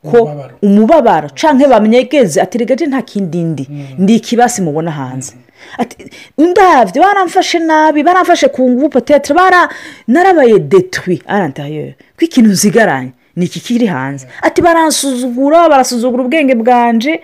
ko 0.10 0.18
umubabaro. 0.66 1.30
cyangwa 1.36 1.68
bamyegeze 1.78 2.42
ati 2.42 2.58
rega 2.58 2.76
je 2.76 2.86
nta 2.88 3.02
kindi 3.02 3.40
ndi 3.44 3.64
ndi 4.02 4.14
ikibasi 4.16 4.62
mubona 4.66 4.92
hanze. 4.92 5.34
Ati 5.78 5.96
ndabyo 6.38 7.04
baramfashe 7.04 7.60
nabi 7.60 8.04
baramfashe 8.04 8.48
ku 8.50 8.66
ngubu 8.70 8.90
potetre 8.90 9.36
bara 9.36 9.70
narabaye 10.08 10.58
detwi. 10.60 11.22
Arantayeri 11.28 11.94
ko 12.18 12.22
ikintu 12.26 12.50
nsigaranye 12.50 13.12
ni 13.36 13.46
iki 13.46 13.60
kiri 13.60 13.86
hanze? 13.86 14.26
Ati 14.42 14.62
baransuzugura 14.62 15.70
barasuzugura 15.70 16.24
ubwenge 16.24 16.56
bwanje. 16.56 17.22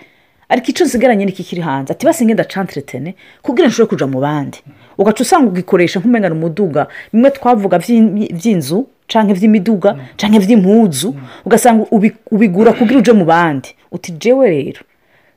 Ariko 0.48 0.66
icyo 0.70 0.84
nsigaranye 0.86 1.24
ni 1.24 1.32
iki 1.32 1.44
kiri 1.44 1.60
hanze. 1.62 1.92
Ati 1.92 2.06
basi 2.06 2.24
ngenda 2.24 2.44
cantiretene 2.44 3.14
kugira 3.42 3.68
nshobore 3.68 3.88
kuja 3.90 4.06
mu 4.06 4.20
bandi. 4.20 4.58
Ugaca 4.98 5.20
usanga 5.22 5.48
ugikoresha 5.50 6.00
nk'umengana 6.00 6.34
umuduga. 6.34 6.86
Bimwe 7.12 7.30
twavuga 7.30 7.76
vy'in- 7.78 8.32
vy'inzu 8.40 8.86
canke 9.06 9.32
vy'imiduga 9.34 9.96
canke 10.16 10.38
vy'impuzu 10.38 11.14
ugasanga 11.46 11.84
ubi- 11.90 12.16
ubigura 12.30 12.72
kugira 12.72 12.98
uje 13.00 13.12
mu 13.12 13.24
bandi. 13.24 13.68
Uti 13.92 14.12
jewe 14.12 14.50
rero 14.50 14.80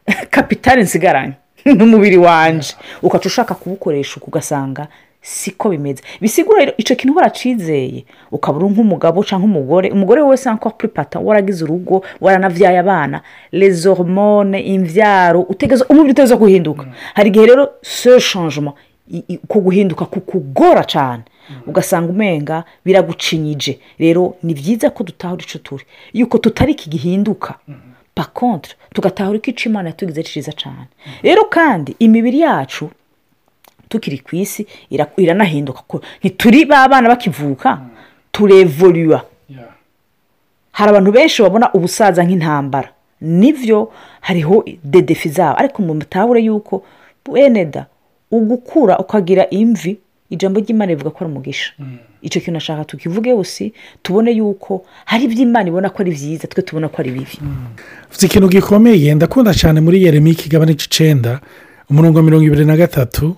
kapitali 0.35 0.81
nsigaranye 0.83 1.33
n'umubiri 1.77 2.17
wanje. 2.17 2.73
Ugaca 3.01 3.25
ushaka 3.27 3.53
kuwukoresha 3.55 4.15
uko 4.17 4.27
ugasanga 4.27 4.87
siko 5.21 5.69
bimeze. 5.69 6.03
Bisigura 6.21 6.73
icyo 6.77 6.95
kintu 6.95 7.15
waracizeye 7.17 8.05
ukaba 8.31 8.57
uri 8.57 8.67
nk'umugabo 8.73 9.23
cyangwa 9.23 9.45
umugore 9.49 9.91
umugore 9.91 10.21
wese 10.21 10.49
encore 10.49 10.75
plus 10.77 10.91
pata 10.93 11.19
waragize 11.19 11.63
urugo 11.63 12.03
waranavyaye 12.21 12.79
abana. 12.79 13.21
Les 13.51 13.85
hormones 13.85 14.65
imvyaro 14.65 15.41
utegeza 15.41 15.85
umubiri 15.89 16.11
uteza 16.11 16.35
guhinduka. 16.35 16.85
Hari 17.13 17.29
igihe 17.29 17.45
rero 17.45 17.69
i- 19.11 19.23
i- 19.27 19.39
uko 19.43 19.59
guhinduka 19.59 20.05
kukugora 20.05 20.83
cyane 20.83 21.23
ugasanga 21.67 22.09
umenga 22.11 22.63
biragucinyije. 22.85 23.79
Rero 23.99 24.35
ni 24.43 24.53
byiza 24.53 24.89
ko 24.89 25.03
dutahura 25.03 25.43
icyo 25.43 25.59
turi. 25.59 25.83
Yuko 26.13 26.37
tutari 26.37 26.71
iki 26.71 26.89
gihinduka 26.89 27.55
pa 28.15 28.25
contre 28.25 28.73
tugatahura 28.93 29.39
ko 29.39 29.51
icyo 29.51 29.69
imana 29.71 29.89
yatugize 29.89 30.23
cyiza 30.23 30.51
cyane 30.51 30.87
rero 31.23 31.43
kandi 31.47 31.95
imibiri 31.99 32.39
yacu 32.39 32.89
tukiri 33.91 34.17
ku 34.23 34.35
isi 34.39 34.63
ira- 34.91 35.11
iranahinduka 35.19 35.81
ntituri 36.23 36.65
ba 36.65 36.87
bana 36.87 37.09
bakivuka 37.11 37.79
turevoluwa 38.31 39.25
hari 40.71 40.89
abantu 40.89 41.11
benshi 41.11 41.41
babona 41.43 41.67
ubusaza 41.73 42.23
nk'intambara. 42.23 42.89
Nibyo 43.21 43.91
hariho 44.21 44.65
dedefi 44.83 45.29
zabo. 45.29 45.59
Ariko 45.59 45.81
mu 45.83 45.93
mutahure 45.93 46.41
yuko 46.41 46.83
weneda 47.27 47.85
ugukura 48.31 48.97
ukagira 48.97 49.49
imvi 49.49 49.97
ijambo 50.31 50.59
ry'imana 50.59 50.89
rivuga 50.95 51.09
ko 51.11 51.17
ari 51.25 51.29
umugisha. 51.33 51.73
Icyo 52.21 52.41
kintu 52.41 52.57
ashaka 52.57 52.85
tukivuge 52.85 53.35
gusi 53.35 53.73
tubone 54.03 54.31
yuko 54.31 54.85
hari 55.05 55.23
ibyo 55.27 55.43
imana 55.43 55.67
ibona 55.69 55.89
ko 55.91 56.01
ari 56.01 56.11
byiza 56.15 56.47
twe 56.47 56.61
tubona 56.63 56.87
ko 56.89 56.97
ari 57.03 57.11
bibi. 57.11 57.37
Ufite 58.09 58.25
ikintu 58.25 58.47
gikomeye 58.49 59.13
ndakunda 59.15 59.53
cyane 59.53 59.81
muri 59.83 60.01
yeremiya 60.03 60.33
ikigabane 60.33 60.73
cy'icenda 60.79 61.39
umurongo 61.91 62.17
wa 62.17 62.23
mirongo 62.23 62.45
ibiri 62.47 62.65
na 62.65 62.77
gatatu. 62.79 63.35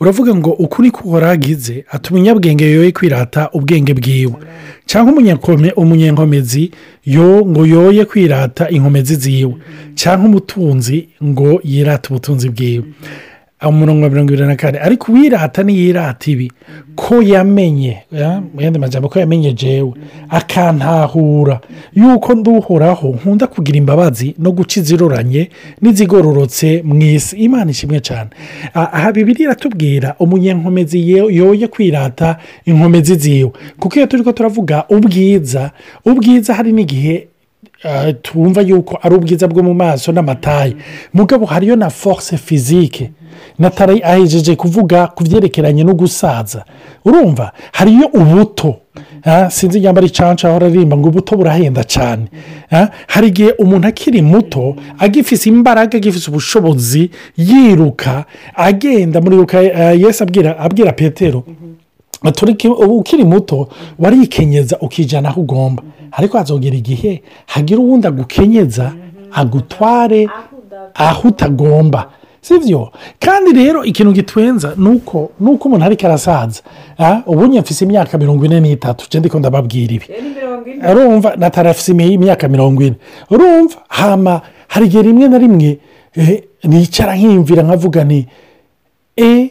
Uravuga 0.00 0.34
ngo 0.34 0.50
ukuri 0.50 0.90
kuhoragize 0.90 1.84
atuma 1.90 2.16
umunyabwenge 2.18 2.70
yoye 2.70 2.92
kwirata 2.92 3.50
ubwenge 3.52 3.94
bwiwe. 3.94 4.34
Cyangwa 4.86 5.12
umunyenkomezi 5.76 6.70
yo 7.04 7.46
ngo 7.46 7.66
yoye 7.66 8.04
kwirata 8.04 8.68
inkomezi 8.70 9.14
ziwe. 9.16 9.54
Cyangwa 9.94 10.28
umutunzi 10.28 11.08
ngo 11.24 11.60
yirate 11.64 12.08
ubutunzi 12.10 12.48
bwiwe. 12.48 12.84
Umurongo 13.68 14.02
wa 14.04 14.10
mirongo 14.10 14.32
ibiri 14.32 14.48
na 14.48 14.56
kane 14.56 14.78
ariko 14.78 15.12
uwirata 15.12 15.62
niyirata 15.62 16.30
ibi 16.30 16.52
ko 16.94 17.22
yamenye 17.22 17.98
ya, 18.12 18.40
mu 18.54 18.60
yandi 18.60 18.78
majambo 18.78 19.08
ko 19.08 19.18
yamenye 19.20 19.52
jewe 19.52 19.92
akantahura. 20.28 21.60
Yuko 21.94 22.34
nduhoraho 22.34 23.08
nkunda 23.08 23.46
kugira 23.46 23.78
imbabazi 23.78 24.34
no 24.38 24.52
guca 24.52 24.80
iziroranye 24.80 25.50
n'izigororotse 25.80 26.82
mu 26.84 27.00
isi 27.02 27.36
imana 27.36 27.70
ishimwe 27.70 28.00
cyane 28.00 28.30
Ah, 28.74 28.92
aha 28.92 29.12
bibiri 29.12 29.44
iratubwira 29.44 30.14
umunyenkomezi 30.18 30.98
ye- 31.10 31.34
yoye 31.34 31.68
kwirata 31.68 32.36
inkomezi 32.64 33.14
ziwe. 33.14 33.50
Kuko 33.80 33.96
iyo 33.96 34.06
turi 34.06 34.22
ko 34.22 34.32
turavuga 34.32 34.84
ubwiza 34.88 35.70
ubwiza 36.04 36.54
hari 36.54 36.72
n'igihe 36.72 37.26
twumva 38.22 38.60
yuko 38.62 38.98
ari 39.02 39.14
ubwiza 39.14 39.48
bwo 39.48 39.62
mu 39.62 39.74
maso 39.74 40.12
n'amataye 40.12 40.76
mugabo 41.14 41.46
hariyo 41.46 41.76
na 41.76 41.90
force 41.90 42.36
physique. 42.36 43.10
Natari 43.58 44.02
ahejeje 44.02 44.56
kuvuga 44.56 45.06
ku 45.06 45.24
byerekeranye 45.24 45.84
no 45.84 45.94
gusaza. 45.94 46.64
Urumva 47.04 47.52
hariyo 47.72 48.06
ubuto. 48.12 48.76
Ah, 49.24 49.50
sinzi 49.50 49.78
inyamba 49.78 50.00
ari 50.00 50.10
canca 50.10 50.44
ahora 50.48 50.66
aririmba 50.66 50.96
ngo 50.96 51.08
ubuto 51.08 51.36
burahenda 51.36 51.84
cyane 51.84 52.26
Ah, 52.70 52.88
hari 53.06 53.28
igihe 53.28 53.50
umuntu 53.58 53.88
akiri 53.88 54.22
muto 54.22 54.76
agifise 54.98 55.48
imbaraga 55.50 55.96
agifise 55.98 56.30
ubushobozi 56.30 57.10
yiruka 57.36 58.24
agenda 58.54 59.20
muri 59.20 59.36
yesu 60.04 60.22
abwira 60.24 60.58
abwira 60.58 60.92
petero 60.92 61.44
ubu 62.84 62.98
ukiri 62.98 63.24
muto 63.24 63.68
warikenyeza 63.98 64.78
ukijyana 64.80 65.28
aho 65.28 65.40
ugomba. 65.40 65.82
Ariko 66.12 66.38
hazogera 66.38 66.76
igihe 66.76 67.22
hagira 67.46 67.80
uwundi 67.80 68.06
agukenyeza 68.06 68.92
agutware 69.32 70.28
aho 70.94 71.28
utagomba. 71.28 72.10
Si 72.40 72.58
byo 72.58 72.90
kandi 73.20 73.52
rero 73.52 73.84
ikintu 73.84 74.12
gitwenza 74.12 74.74
ni 74.76 74.88
uko 74.88 75.30
ni 75.40 75.50
uko 75.50 75.68
umuntu 75.68 75.84
ariko 75.84 76.06
arasaza. 76.06 76.62
Ah, 76.98 77.22
ubu 77.26 77.46
nyafise 77.46 77.84
imyaka 77.84 78.18
mirongo 78.18 78.44
ine 78.44 78.60
n'itatu. 78.60 79.06
Njye 79.06 79.20
ndiko 79.20 79.38
ndababwira 79.38 79.94
ibi. 79.94 80.06
Urumva 80.90 81.36
natarafise 81.36 81.92
imyaka 81.92 82.48
mirongo 82.48 82.82
ine. 82.82 82.96
Urumva 83.30 83.76
hama 83.88 84.40
hari 84.68 84.86
igihe 84.86 85.02
rimwe 85.02 85.28
na 85.28 85.38
rimwe 85.38 85.78
eh, 86.14 86.42
nicara 86.64 87.16
nkiyumvira 87.16 87.62
nkavuga 87.62 88.04
ni 88.04 88.26
e 89.16 89.50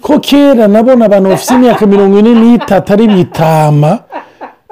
ko 0.00 0.18
kera 0.20 0.68
nabona 0.68 1.04
abantu 1.04 1.28
bafite 1.28 1.54
imyaka 1.54 1.86
mirongo 1.86 2.18
ine 2.18 2.34
n'itatu 2.34 2.92
ari 2.92 3.06
bitama 3.08 3.98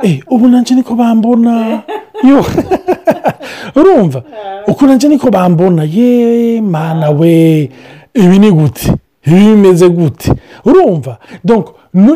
e 0.04 0.22
ubu 0.30 0.48
nanjye 0.48 0.74
niko 0.74 0.94
bambona. 0.94 1.82
Urumva? 3.76 4.22
Uku 4.66 4.86
nanjye 4.86 5.08
niko 5.08 5.30
bambona. 5.30 5.84
Ye 5.84 6.60
mana 6.60 7.10
we 7.10 7.70
ibi 8.14 8.38
ni 8.38 8.50
gute? 8.50 8.92
Ibi 9.26 9.36
bimeze 9.36 9.88
gute? 9.88 10.32
Urumva? 10.64 11.18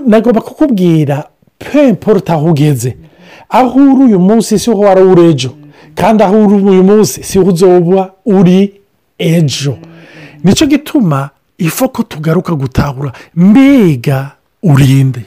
Nagomba 0.07 0.41
kukubwira 0.41 1.25
pe 1.59 1.89
importe 1.89 2.33
aho 2.33 2.47
ugeze. 2.47 2.97
Aho 3.49 3.81
uri 3.81 4.05
uyu 4.05 4.19
munsi 4.19 4.59
si 4.59 4.71
ho 4.71 4.79
wari 4.79 5.03
uri 5.03 5.23
ejo. 5.31 5.51
Kandi 5.95 6.23
aho 6.23 6.47
uri 6.47 6.55
uyu 6.55 6.85
munsi 6.85 7.23
si 7.23 7.39
ho 7.39 7.45
uzoba 7.45 8.13
uri 8.27 8.81
ejo. 9.19 9.77
Nicyo 10.45 10.67
gituma 10.67 11.31
ifu 11.59 11.89
ko 11.89 12.03
tugaruka 12.03 12.55
gutahura 12.55 13.13
mbega 13.35 14.31
urinde. 14.63 15.27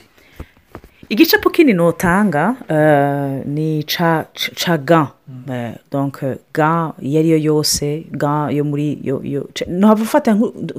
Igicapu 1.08 1.50
kindi 1.50 1.72
notanga 1.72 2.56
eh, 2.68 3.46
ni 3.46 3.84
ca 3.84 4.26
ga. 4.78 5.08
Eh, 5.50 5.74
donc 5.90 6.22
eh, 6.22 6.36
ga 6.52 6.92
iyo 7.02 7.20
ari 7.20 7.30
yo 7.30 7.36
yose 7.38 8.06
ga 8.10 8.50
yo 8.50 8.64
muri 8.64 8.98
yo 9.02 9.20
yo 9.22 9.46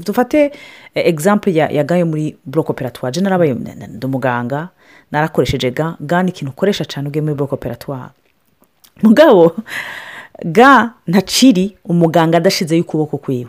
dufate 0.05 0.51
eh, 0.95 1.07
exemple 1.07 1.53
ya 1.53 1.69
ya 1.71 1.83
ga 1.83 1.95
yo 1.97 2.05
muri 2.05 2.35
operatoire. 2.55 3.13
Je 3.13 3.21
narabaye 3.21 3.53
ndi 3.53 4.05
umuganga 4.05 4.69
narakoresheje 5.11 5.71
ga. 5.71 5.95
Ga 5.99 6.23
ni 6.23 6.29
ikintu 6.31 6.51
ukoresha 6.51 6.85
cyane 6.85 7.07
ugiye 7.07 7.21
muri 7.21 7.35
bloc 7.35 7.53
operatoire. 7.53 8.09
Mugabo 9.03 9.55
ga 10.45 10.91
ntaciri 11.07 11.77
umuganga 11.85 12.37
adashizeho 12.37 12.81
ukuboko 12.81 13.17
kwiwe. 13.17 13.47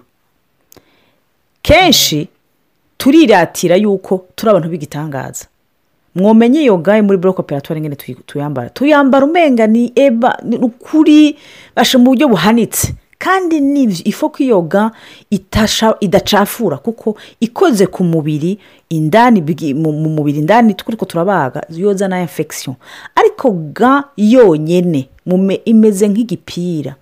Kenshi 1.72 2.28
turiratira 2.98 3.76
yuko 3.76 4.24
turi 4.34 4.50
abantu 4.50 4.68
b'igitangaza. 4.68 5.46
Mwomenye 6.14 6.62
iyo 6.62 6.76
gaye 6.78 7.02
muri 7.02 7.18
bloc 7.18 7.38
operatoire 7.38 7.80
ngene 7.80 7.94
tuyi- 7.94 8.16
tuyambara. 8.26 8.70
Tuyambara 8.70 9.26
umenga 9.26 9.66
ni 9.66 9.92
eba 9.94 10.38
ni 10.42 10.56
ukuri 10.56 11.36
bashe 11.76 11.98
mu 11.98 12.04
buryo 12.04 12.28
buhanitse. 12.28 12.94
Kandi 13.18 13.60
ni 13.60 13.86
byo 13.86 13.96
ifo 14.04 14.28
ko 14.30 14.42
iyo 14.42 14.62
ga 14.62 14.90
idacafura 16.00 16.76
kuko 16.78 17.16
ikoze 17.40 17.86
ku 17.86 18.04
mubiri 18.04 18.58
indani 18.88 19.40
mu 19.74 19.92
mu 19.92 20.08
mubiri 20.08 20.38
indani 20.38 20.74
turiko 20.74 21.04
turabaga 21.04 21.62
yoza 21.68 22.08
na 22.08 22.20
infection. 22.20 22.76
Ariko 23.14 23.50
ga 23.74 24.04
yonyene 24.16 25.08
mume- 25.26 25.60
imeze 25.64 26.08
nk'igipira. 26.08 26.94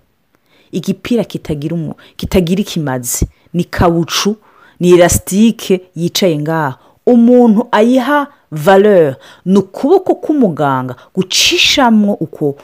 Igipira 0.72 1.24
kitagira 1.24 2.60
ikimazi. 2.60 3.26
Ni 3.54 3.64
kawucu 3.64 4.36
ni 4.80 4.90
elasitike 4.90 5.80
yicaye 5.96 6.38
ngaha. 6.38 6.74
Umuntu 7.06 7.68
ayiha 7.72 8.26
valeur. 8.50 9.14
Ni 9.44 9.58
ukuboko 9.58 10.14
k'umuganga 10.14 10.94
gucishamwo 11.14 12.14
uko 12.14 12.56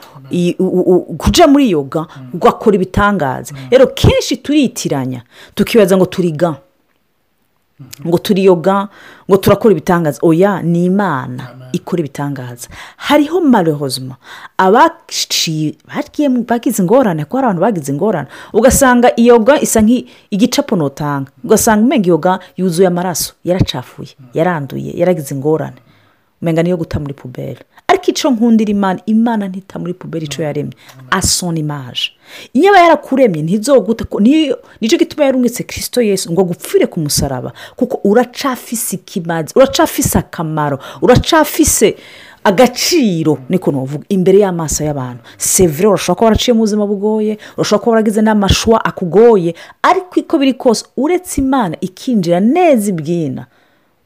kuja 1.17 1.47
muri 1.47 1.67
iyo 1.67 1.83
ga 1.83 2.05
ugakora 2.33 2.75
ibitangaza. 2.75 3.53
Rero 3.71 3.87
kenshi 3.87 4.37
turitiranya 4.37 5.21
tukibaza 5.55 5.97
ngo 5.97 6.05
turi 6.05 6.31
ga? 6.31 6.55
Ngo 8.07 8.17
turi 8.17 8.45
yoga 8.45 8.87
ngo 9.29 9.37
turakora 9.37 9.71
ibitangaza. 9.71 10.19
Oya 10.21 10.61
ni 10.61 10.85
imana 10.85 11.69
ikora 11.71 11.99
ibitangaza. 11.99 12.69
Hariho 12.97 13.41
marehozima 13.41 14.15
bagize 16.47 16.81
ingorane 16.81 17.25
kuko 17.25 17.37
hari 17.37 17.45
abantu 17.45 17.61
bagize 17.61 17.91
ingorane. 17.91 18.27
Ugasanga 18.53 19.11
iyo 19.15 19.39
ga 19.39 19.61
isa 19.61 19.81
nk'igicapu 19.81 20.75
notanga. 20.75 21.31
Ugasanga 21.43 21.83
umenga 21.85 22.05
iyo 22.07 22.17
ga 22.17 22.39
yuzuye 22.57 22.87
amaraso 22.87 23.33
yaracafuye 23.43 24.15
yaranduye 24.33 24.93
yaragize 24.97 25.35
ingorane. 25.35 25.77
Umenga 26.41 26.63
niyo 26.63 26.77
guta 26.77 26.99
muri 26.99 27.13
puberi. 27.13 27.59
Ariko 28.03 28.11
icyo 28.11 28.29
nkundira 28.31 28.71
imana 28.71 28.99
imana 29.05 29.47
ntita 29.47 29.79
muri 29.79 29.93
puberi 29.93 30.25
icyo 30.25 30.43
yaremye. 30.43 30.73
Asona 31.11 31.59
imaje 31.59 32.11
iyo 32.53 32.69
aba 32.71 32.79
yarakuremye 32.83 33.41
niyo- 33.43 34.57
ni 34.81 34.87
cyo 34.89 34.97
gituma 34.97 35.25
yarungitse 35.25 35.63
kirisito 35.63 36.01
yesu 36.01 36.31
ngo 36.31 36.41
agupfire 36.41 36.85
ku 36.87 36.99
musaraba. 36.99 37.53
Kuko 37.75 37.99
uracafise 38.03 38.95
ikimazi 38.95 39.53
uracafise 39.55 40.17
akamaro 40.19 40.79
uracafise 41.01 41.95
agaciro. 42.43 43.37
Niko 43.49 43.71
nuvuga 43.71 44.05
imbere 44.09 44.39
y'amaso 44.39 44.83
y'abantu. 44.83 45.23
Sevure 45.37 45.87
urashobora 45.87 46.15
kuba 46.15 46.25
waraciye 46.25 46.53
mu 46.53 46.59
buzima 46.59 46.85
bugoye 46.87 47.37
urashobora 47.57 47.79
kuba 47.83 47.91
waragize 47.91 48.21
n'amashwa 48.21 48.83
akugoye 48.85 49.55
ariko 49.83 50.19
uko 50.19 50.37
biri 50.37 50.53
kose 50.53 50.85
uretse 50.97 51.41
imana 51.41 51.77
ikinjira 51.81 52.39
neza 52.39 52.89
ibyina. 52.91 53.45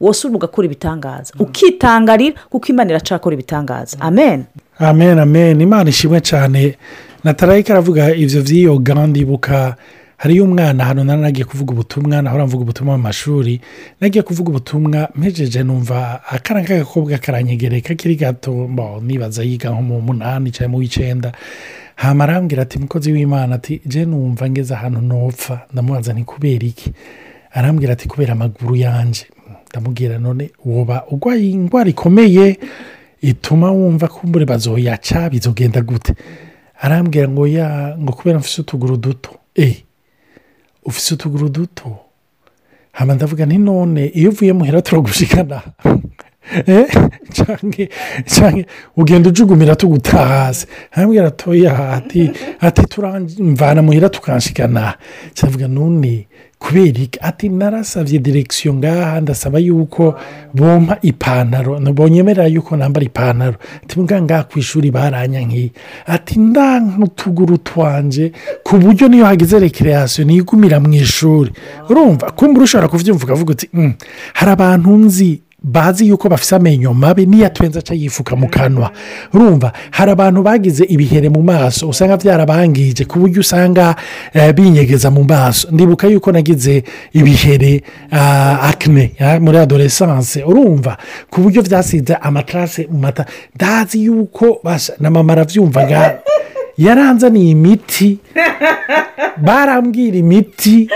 Wose 0.01 0.27
ugakora 0.27 0.65
ibitangaza. 0.65 1.33
Ukitangarira 1.39 2.35
kuko 2.49 2.67
imana 2.67 2.89
iracakora 2.91 3.33
ibitangaza. 3.33 3.97
Amen. 3.99 4.43
Amen 4.79 5.19
amen. 5.19 5.61
Imana 5.61 5.89
ishimwe 5.89 6.21
cyane. 6.21 6.77
Natarayika 7.23 7.73
aravuga 7.73 8.15
ibyo 8.15 8.41
by'iyo 8.41 8.77
gahunda 8.79 9.19
ibuka. 9.19 9.75
Hariyo 10.17 10.43
umwana 10.43 10.85
hano 10.85 11.03
nari 11.03 11.21
nagiye 11.21 11.45
kuvuga 11.45 11.71
ubutumwa 11.73 12.21
naho 12.21 12.45
mvuga 12.45 12.63
ubutumwa 12.63 12.97
mu 12.97 13.03
mashuri. 13.03 13.61
Nagiye 14.01 14.21
kuvuga 14.23 14.49
ubutumwa 14.49 15.09
mpejeje 15.15 15.63
numva 15.63 16.21
akana 16.29 16.61
k'agakobwa 16.63 17.17
karanyegereye 17.17 17.81
kakiri 17.81 18.15
gato. 18.15 18.69
Nibaza 19.01 19.43
yiga 19.43 19.69
nko 19.69 19.81
mu 19.81 20.01
munani 20.01 20.51
cyangwa 20.51 20.71
mu 20.71 20.77
w'icyenda 20.77 21.31
hama 21.95 22.23
arambwira 22.23 22.61
ati 22.63 22.79
mukozi 22.79 23.11
w'imana 23.11 23.55
ati 23.55 23.81
je 23.85 24.05
numva 24.05 24.49
ngeze 24.49 24.73
ahantu 24.73 25.01
nopfa 25.01 25.61
ndamubaza 25.73 26.13
ni 26.13 26.23
kubera 26.23 26.65
iki? 26.67 26.93
Arambwira 27.53 27.93
ati 27.93 28.07
kubera 28.07 28.33
amaguru 28.33 28.75
yanjye 28.75 29.25
ndamubwira 29.69 30.17
none 30.19 30.51
woba 30.65 31.03
urwaye 31.11 31.49
indwara 31.49 31.89
ikomeye 31.89 32.59
ituma 33.21 33.71
wumva 33.71 34.07
ko 34.07 34.27
mbure 34.27 34.45
bazoyaca 34.45 35.29
bizogenda 35.29 35.81
gute. 35.81 36.13
Arambwira 36.81 37.27
ngo 37.27 37.47
ya 37.47 37.97
ngo 37.99 38.13
kubera 38.13 38.39
mfise 38.39 38.61
utuguru 38.61 38.97
duto. 38.97 39.29
E 39.55 39.83
ufise 40.85 41.13
utuguru 41.13 41.49
duto? 41.49 41.97
Hama 42.91 43.13
ndavuga 43.15 43.45
nti 43.45 43.57
none 43.57 44.05
iyo 44.07 44.29
uvuye 44.29 44.53
muhera 44.53 44.81
turagushikana 44.81 45.61
Canke 47.33 47.89
ugenda 48.97 49.29
ujugumira 49.29 49.75
tugutaha 49.75 50.25
hasi 50.45 50.67
arambwira 50.91 51.27
atoya 51.27 51.89
ati 51.89 52.31
ati 52.59 52.81
turamvana 52.81 53.81
muhira 53.81 54.09
tukanshikana 54.09 54.93
ndavuga 55.39 55.67
none 55.67 56.27
kubera 56.59 56.99
iki 57.01 57.19
ati 57.21 57.49
narasabye 57.49 58.19
direkisiyo 58.19 58.73
ngaha 58.73 59.21
ndasaba 59.21 59.59
yuko 59.59 60.15
bompa 60.53 60.97
ipantaro 61.01 61.79
bonyemerera 61.79 62.47
yuko 62.47 62.77
nambara 62.77 63.05
ipantaro 63.05 63.55
ati 63.83 63.99
ngaha 63.99 64.43
ku 64.43 64.59
ishuri 64.59 64.91
baranyankiye 64.91 65.71
ati 66.05 66.39
ndanka 66.39 67.03
utuguru 67.03 67.57
twanje 67.57 68.31
ku 68.63 68.77
buryo 68.77 69.07
niyo 69.07 69.25
hagize 69.25 69.59
rekereyasiyo 69.59 70.27
nigumira 70.27 70.79
mu 70.79 70.93
ishuri 70.93 71.51
urumva 71.89 72.31
kumbura 72.31 72.63
ushobora 72.63 72.87
kubyumva 72.89 73.23
ukavuga 73.25 73.51
uti 73.51 73.69
"Mm, 73.73 73.93
hari 74.33 74.51
abantu 74.51 74.89
nzi 74.97 75.41
bazi 75.67 76.07
yuko 76.07 76.29
bafite 76.29 76.55
amenyo 76.55 76.93
mabi 76.93 77.25
niyo 77.25 77.45
atwenze 77.47 77.79
aca 77.79 77.93
yifuka 77.93 78.35
mu 78.35 78.47
kanwa. 78.49 78.91
Urumva 79.33 79.71
hari 79.91 80.11
abantu 80.11 80.43
bagize 80.43 80.83
ibihere 80.83 81.29
mu 81.29 81.43
maso 81.43 81.89
usanga 81.89 82.17
byarabangije 82.17 83.05
ku 83.05 83.19
buryo 83.19 83.39
usanga 83.41 83.95
eh, 84.33 84.53
binyegeza 84.55 85.11
mu 85.11 85.23
maso. 85.23 85.67
Ndibuka 85.71 86.07
yuko 86.07 86.31
nagize 86.31 86.83
ibihere 87.13 87.83
ah, 88.11 88.59
akne 88.69 89.11
ya, 89.19 89.39
muri 89.39 89.57
adoresanse 89.57 90.43
urumva 90.43 90.97
ku 91.29 91.41
buryo 91.41 91.61
byasize 91.61 92.15
amatarase 92.15 92.87
mu 92.91 92.99
mata. 92.99 93.25
Ndazi 93.55 94.03
yuko 94.03 94.61
na 94.99 95.09
mama 95.09 95.33
arabyumvaga 95.33 96.19
yaranzaniye 96.77 97.49
imiti. 97.51 98.19
Barambwira 99.37 100.17
imiti. 100.17 100.89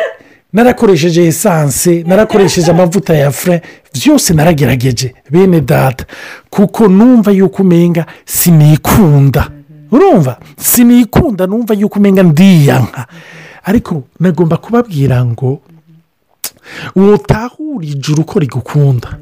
Narakoresheje 0.54 1.24
esanse 1.28 2.04
narakoresheje 2.08 2.72
amavuta 2.72 3.14
ya 3.16 3.32
fure 3.32 3.62
byose 3.94 4.34
naragerageje 4.34 5.14
bene 5.30 5.62
data. 5.62 6.06
Kuko 6.50 6.88
numva 6.88 7.32
yuko 7.32 7.62
umenga 7.64 8.06
sinikunda. 8.26 9.48
Urumva? 9.92 10.40
Sinikunda 10.58 11.48
numva 11.48 11.74
yuko 11.74 12.00
umenga 12.00 12.24
ndiyanka 12.24 13.08
ariko 13.64 14.04
nagomba 14.20 14.58
kubabwira 14.58 15.26
ngo 15.26 15.62
wotahura 16.96 17.86
ijuru 17.88 18.24
ko 18.24 18.40
rigukunda. 18.40 19.18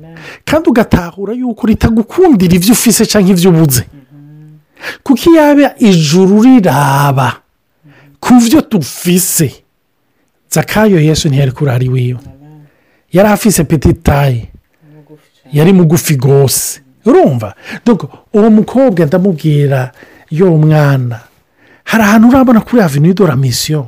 Kandi 0.45 0.69
ugatahura 0.69 1.33
yuko 1.33 1.67
ritagukundira 1.67 2.55
ibyo 2.55 2.73
ufise 2.73 3.05
cyangwa 3.05 3.31
ibyo 3.31 3.49
ubuze. 3.49 3.83
Kuko 5.03 5.29
iyo 5.29 5.41
yaba 5.41 5.75
ijuru 5.79 6.41
riraba 6.43 7.41
ku 8.19 8.33
byo 8.43 8.61
dufise 8.61 9.51
zakayo 10.49 10.99
yesu 10.99 11.29
ntiyari 11.29 11.51
kurara 11.51 11.83
iwiwe 11.83 12.19
yari 13.11 13.29
afise 13.29 13.63
petitaye 13.63 14.47
yari 15.53 15.73
mugufi 15.73 16.15
rwose 16.15 16.81
urumva 17.05 17.53
uwo 18.33 18.49
mukobwa 18.49 19.05
ndamubwira 19.05 19.91
yo 20.31 20.57
mwana 20.57 21.19
hari 21.83 22.03
ahantu 22.03 22.27
urabona 22.29 22.61
kuri 22.61 22.81
la 23.27 23.35
mission 23.35 23.85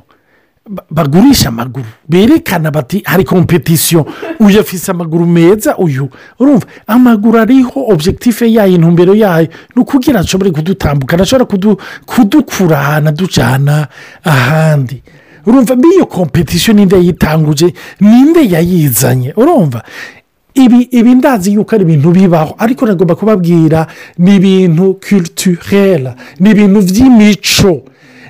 ba- 0.70 0.84
bagurisha 0.90 1.50
amaguru 1.50 1.86
berekana 2.10 2.72
bati 2.72 3.02
hari 3.06 3.24
kompetisiyo 3.24 4.06
uyu 4.40 4.60
afise 4.60 4.92
amaguru 4.92 5.26
meza 5.26 5.78
uyu 5.78 6.10
urumva 6.40 6.66
amaguru 6.88 7.40
ariho 7.40 7.80
objective 7.88 8.52
yayo 8.54 8.74
intumbero 8.76 9.16
yayo 9.16 9.48
ni 9.76 9.82
ukugira 9.82 10.20
ngo 10.20 10.26
ashobore 10.26 10.52
kudutambukana 10.52 11.24
ashobora 11.24 11.46
kudu- 11.46 11.78
kudukura 12.06 12.80
ahantu 12.80 13.10
adujyana 13.10 13.88
ahandi. 14.24 15.04
Urumva 15.46 15.76
n'iyo 15.76 16.06
kompetisiyo 16.06 16.74
ninde 16.74 16.96
yayitanguje 16.96 17.74
ninde 18.00 18.42
yayizanye 18.54 19.34
urumva? 19.36 19.84
Ibi 20.54 20.82
ibi 20.92 21.16
ndazi 21.16 21.54
yuko 21.54 21.76
ari 21.76 21.84
ibintu 21.84 22.12
bibaho 22.12 22.56
ariko 22.58 22.86
nagomba 22.86 23.16
kubabwira 23.16 23.88
ni 24.18 24.36
ibintu 24.36 24.94
kiriturere 24.94 26.12
ni 26.40 26.50
ibintu 26.52 26.82
by'imico 26.82 27.82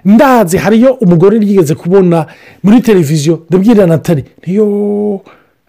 ndazi 0.05 0.57
hariyo 0.57 0.93
umugore 0.93 1.37
yigeze 1.37 1.75
kubona 1.75 2.25
muri 2.63 2.81
televiziyo 2.81 3.45
ndabwira 3.49 3.85
natali 3.85 4.23
niyo 4.47 5.21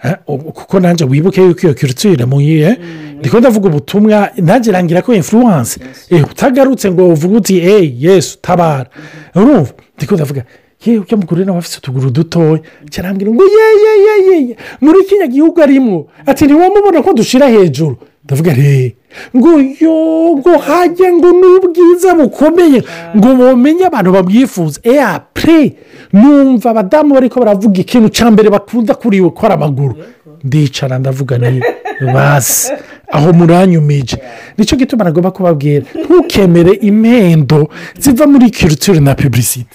eh, 0.05 0.15
kuko 0.55 0.81
nanjye 0.81 1.05
wibuke 1.05 1.41
yuko 1.43 1.61
iyo 1.67 1.75
kiritsire 1.75 2.25
mu 2.25 2.41
yihe 2.41 2.77
ndiko 3.19 3.41
ndavuga 3.41 3.69
ubutumwa 3.69 4.31
nanjye 4.37 4.73
rangira 4.73 5.03
ko 5.03 5.15
influence 5.15 5.81
eh, 6.11 6.25
utagarutse 6.31 6.91
ngo 6.91 7.09
uvuge 7.09 7.37
uti 7.37 7.59
eee 7.61 7.95
yesu 7.99 8.39
tabara. 8.43 8.87
Urumva? 9.35 9.73
Ndiko 9.97 10.15
ndavuga 10.15 10.45
yewe 10.87 10.99
ujya 10.99 11.17
mugore 11.17 11.45
nawe 11.45 11.59
afite 11.59 11.79
utuguru 11.79 12.11
dutoya 12.11 12.61
cyarambwira 12.91 13.31
ngo 13.33 13.45
ye 13.45 13.69
ye 13.85 13.93
ye 14.07 14.15
ye 14.49 14.57
muri 14.81 15.05
kino 15.05 15.27
gihugu 15.27 15.63
arimo 15.63 16.07
ati 16.27 16.45
ntiwamubona 16.45 17.03
ko 17.03 17.13
dushira 17.13 17.47
hejuru? 17.49 17.97
Ndavuga 18.25 18.55
re 18.55 18.95
ngo 19.37 19.51
yo 19.81 19.95
ngo 20.39 20.59
hajya 20.59 21.13
ngo 21.13 21.31
ni 21.33 21.47
ubwiza 21.59 22.15
bukomeye. 22.15 22.83
Ngo 23.17 23.29
bumenye 23.35 23.85
abantu 23.87 24.13
babwifuza 24.13 24.81
e 24.83 24.99
apure 25.01 25.75
numva 26.13 26.71
abadamu 26.71 27.15
bari 27.15 27.29
ko 27.29 27.41
baravuga 27.41 27.81
ikintu 27.83 28.09
cya 28.09 28.31
mbere 28.31 28.51
bakunda 28.51 28.95
kuri 28.95 29.21
we 29.21 29.31
ko 29.31 29.47
ari 29.47 29.55
amaguru. 29.55 29.95
Ndicara 30.45 30.99
ndavuga 30.99 31.39
ni 31.39 31.61
basi 32.15 32.73
aho 33.11 33.33
muranyumije. 33.33 34.17
Nicyo 34.59 34.77
gituma 34.79 35.05
nagomba 35.05 35.31
kubabwira. 35.31 35.85
Ntukemere 35.95 36.73
impendo 36.79 37.69
ziva 37.99 38.27
muri 38.27 38.51
kirutire 38.51 39.01
na 39.01 39.15
pubulisite 39.15 39.67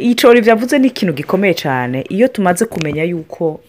icyo 0.00 0.28
byavuze 0.40 0.78
ni 0.78 0.86
ikintu 0.88 1.12
gikomeye 1.14 1.54
cyane 1.54 2.04
iyo 2.08 2.28
tumaze 2.28 2.64
kumenya 2.64 3.04
yuko 3.04 3.60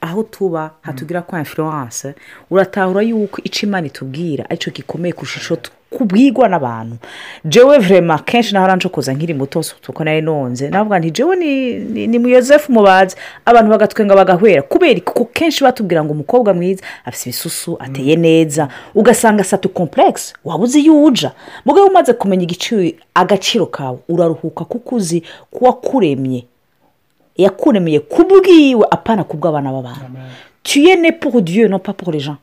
aho 0.00 0.22
tuba 0.22 0.70
hatugira 0.80 1.22
kwa 1.22 1.38
influence 1.38 2.14
uratahura 2.50 3.02
yuko 3.02 3.40
icyo 3.44 3.68
imana 3.68 3.86
itubwira 3.86 4.44
ari 4.50 4.58
cyo 4.58 4.70
gikomeye 4.72 5.12
kurusha 5.12 5.40
icyo 5.40 5.70
kubwirwa 5.96 6.48
n'abantu. 6.48 6.96
Jewe 7.44 7.78
vrema 7.78 8.18
kenshi 8.18 8.52
naho 8.54 8.64
arancokoza 8.66 9.12
nkiri 9.12 9.34
muto 9.34 9.64
kuko 9.86 10.04
nari 10.04 10.20
nonze. 10.22 10.68
Navuga 10.68 10.98
nti 10.98 11.10
jewe 11.10 11.36
ni, 11.36 12.18
mu 12.18 12.28
yosefu 12.28 12.72
mubazi. 12.72 13.16
Abantu 13.44 13.70
bagatwenga 13.70 14.14
bagahwera. 14.16 14.62
Kubera 14.62 15.00
kuko 15.00 15.24
kenshi 15.24 15.64
batubwira 15.64 16.04
ngo 16.04 16.12
umukobwa 16.12 16.54
mwiza 16.54 16.82
afite 17.04 17.26
ibisusu 17.30 17.76
ateye 17.80 18.16
neza. 18.16 18.68
Ugasanga 18.94 19.44
satu 19.44 19.68
kompuregisi 19.68 20.34
waba 20.44 20.64
uzi 20.64 20.80
iyo 20.80 21.04
uja? 21.04 21.32
Mugabo 21.64 21.86
umaze 21.86 22.12
kumenya 22.12 22.42
igiciro 22.42 22.90
agaciro 23.14 23.66
kawe 23.66 23.98
uraruhuka 24.08 24.64
kuko 24.64 24.94
uzi 24.96 25.22
ko 25.50 25.64
wakuremye. 25.64 26.44
Yakuremeye 27.36 28.00
ku 28.00 28.22
bwiwe 28.24 28.86
apana 28.90 29.24
ku 29.24 29.36
bw'abana 29.36 29.72
b'abantu. 29.72 30.18
Tuye 30.62 30.96
ne 30.96 31.12
pour 31.12 31.40
dieu 31.42 31.68
non 31.68 31.78
pas 31.78 31.92
pour 31.92 32.12
les 32.12 32.20
gens. 32.20 32.36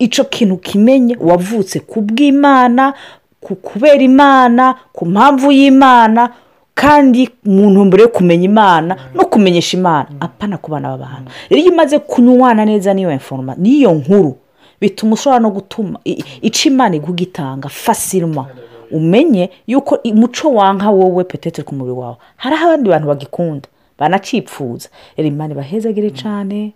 Icyo 0.00 0.24
kintu 0.24 0.56
kimenye 0.56 1.16
wavutse 1.20 1.80
ku 1.84 2.00
bw'imana 2.00 2.94
ku 3.40 3.54
kubera 3.56 4.00
imana 4.02 4.74
ku 4.92 5.06
mpamvu 5.06 5.52
y'imana 5.52 6.32
kandi 6.74 7.28
mu 7.44 7.70
ntumbero 7.70 8.02
yo 8.02 8.08
kumenya 8.08 8.44
imana 8.48 8.96
no 9.14 9.24
kumenyesha 9.28 9.76
imana. 9.76 10.08
Apana 10.20 10.56
ku 10.58 10.70
bana 10.70 10.88
b'abantu 10.96 11.28
rero 11.50 11.60
iyo 11.62 11.72
umaze 11.72 11.98
kunywana 11.98 12.64
neza 12.64 12.94
n'iyo 12.94 13.12
informa 13.12 13.54
n'iyo 13.58 13.92
nkuru. 13.92 14.36
Bituma 14.80 15.12
ushobora 15.14 15.40
no 15.40 15.50
gutuma 15.50 15.98
ica 16.40 16.64
imana 16.68 16.96
igugitanga 16.96 17.68
fasirima 17.68 18.46
umenye 18.90 19.50
yuko 19.66 19.98
umuco 20.04 20.48
wanka 20.54 20.90
wowe 20.90 21.24
petete 21.24 21.62
ku 21.62 21.74
mubiri 21.74 21.96
wawe. 21.96 22.16
Hariho 22.36 22.64
abandi 22.64 22.88
bantu 22.88 23.06
bagikunda 23.08 23.68
banacipfuza. 23.98 24.88
Rero 25.16 25.28
imana 25.28 25.52
ibahezagire 25.54 26.10
cyane 26.10 26.72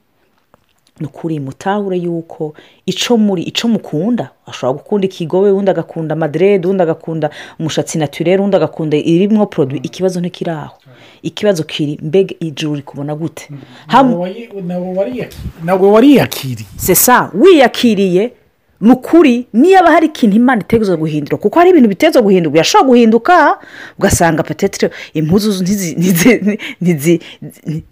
ni 1.01 1.07
ukuri 1.07 1.41
mutahure 1.41 1.97
yuko 1.99 2.55
icyo 2.87 3.17
muri 3.17 3.43
icyo 3.43 3.69
mukunda 3.69 4.31
ashobora 4.47 4.79
gukunda 4.79 5.05
ikigobe 5.07 5.51
undi 5.51 5.71
agakunda 5.71 6.17
maderede 6.17 6.69
undi 6.69 6.83
agakunda 6.83 7.31
umushatsi 7.61 7.99
naturere 7.99 8.43
undi 8.43 8.57
agakunda 8.57 8.97
irimo 8.97 9.47
poroduwi 9.47 9.81
ikibazo 9.83 10.21
ntikiri 10.21 10.51
aho 10.51 10.77
ikibazo 11.23 11.63
kiri 11.63 11.99
mbega 12.03 12.35
ijuru 12.41 12.75
rikubona 12.75 13.15
gute? 13.15 13.49
Hamwe- 13.87 14.15
ntabwo 15.65 15.93
wariyakiriye 15.93 16.69
sesa 16.77 17.31
wiyakiriye 17.35 18.33
ni 18.81 18.91
ukuri 18.93 19.47
niyaba 19.53 19.91
hari 19.91 20.07
ikintu 20.07 20.37
imana 20.37 20.61
iteguza 20.63 20.97
guhindura 20.97 21.37
kuko 21.39 21.59
hari 21.59 21.71
ibintu 21.71 21.89
biteza 21.89 22.23
guhinduka 22.23 22.53
birashobora 22.53 22.89
guhinduka 22.89 23.59
ugasanga 23.99 24.43
petetire 24.43 24.91
impuzu 25.15 25.63
ntizi- 25.65 25.95
ntizi- 25.99 26.59
ntizi- 26.83 27.21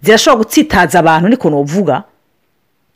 zirashobora 0.01 0.43
gutsitaza 0.43 0.99
abantu 0.99 1.27
niko 1.29 1.49
nuvuga 1.49 2.03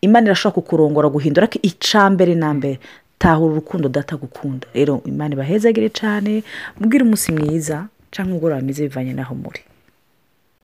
imana 0.02 0.26
irashobora 0.28 0.56
kukurongora 0.62 1.08
guhindura 1.10 1.48
ariko 1.48 1.60
icya 1.64 2.10
mbere 2.10 2.36
na 2.36 2.54
mbere. 2.54 2.80
Tahura 3.20 3.52
urukundo 3.54 3.90
data 3.90 4.14
gukunda 4.18 4.68
rero 4.74 5.02
imana 5.06 5.34
ibahezagire 5.34 5.90
cyane 5.90 6.44
mubwire 6.80 7.04
umunsi 7.04 7.32
mwiza 7.32 7.88
cyangwa 8.12 8.32
umugoroba 8.38 8.62
mwiza 8.62 8.84
bivanye 8.86 9.14
n'aho 9.14 9.34
muri. 9.36 9.62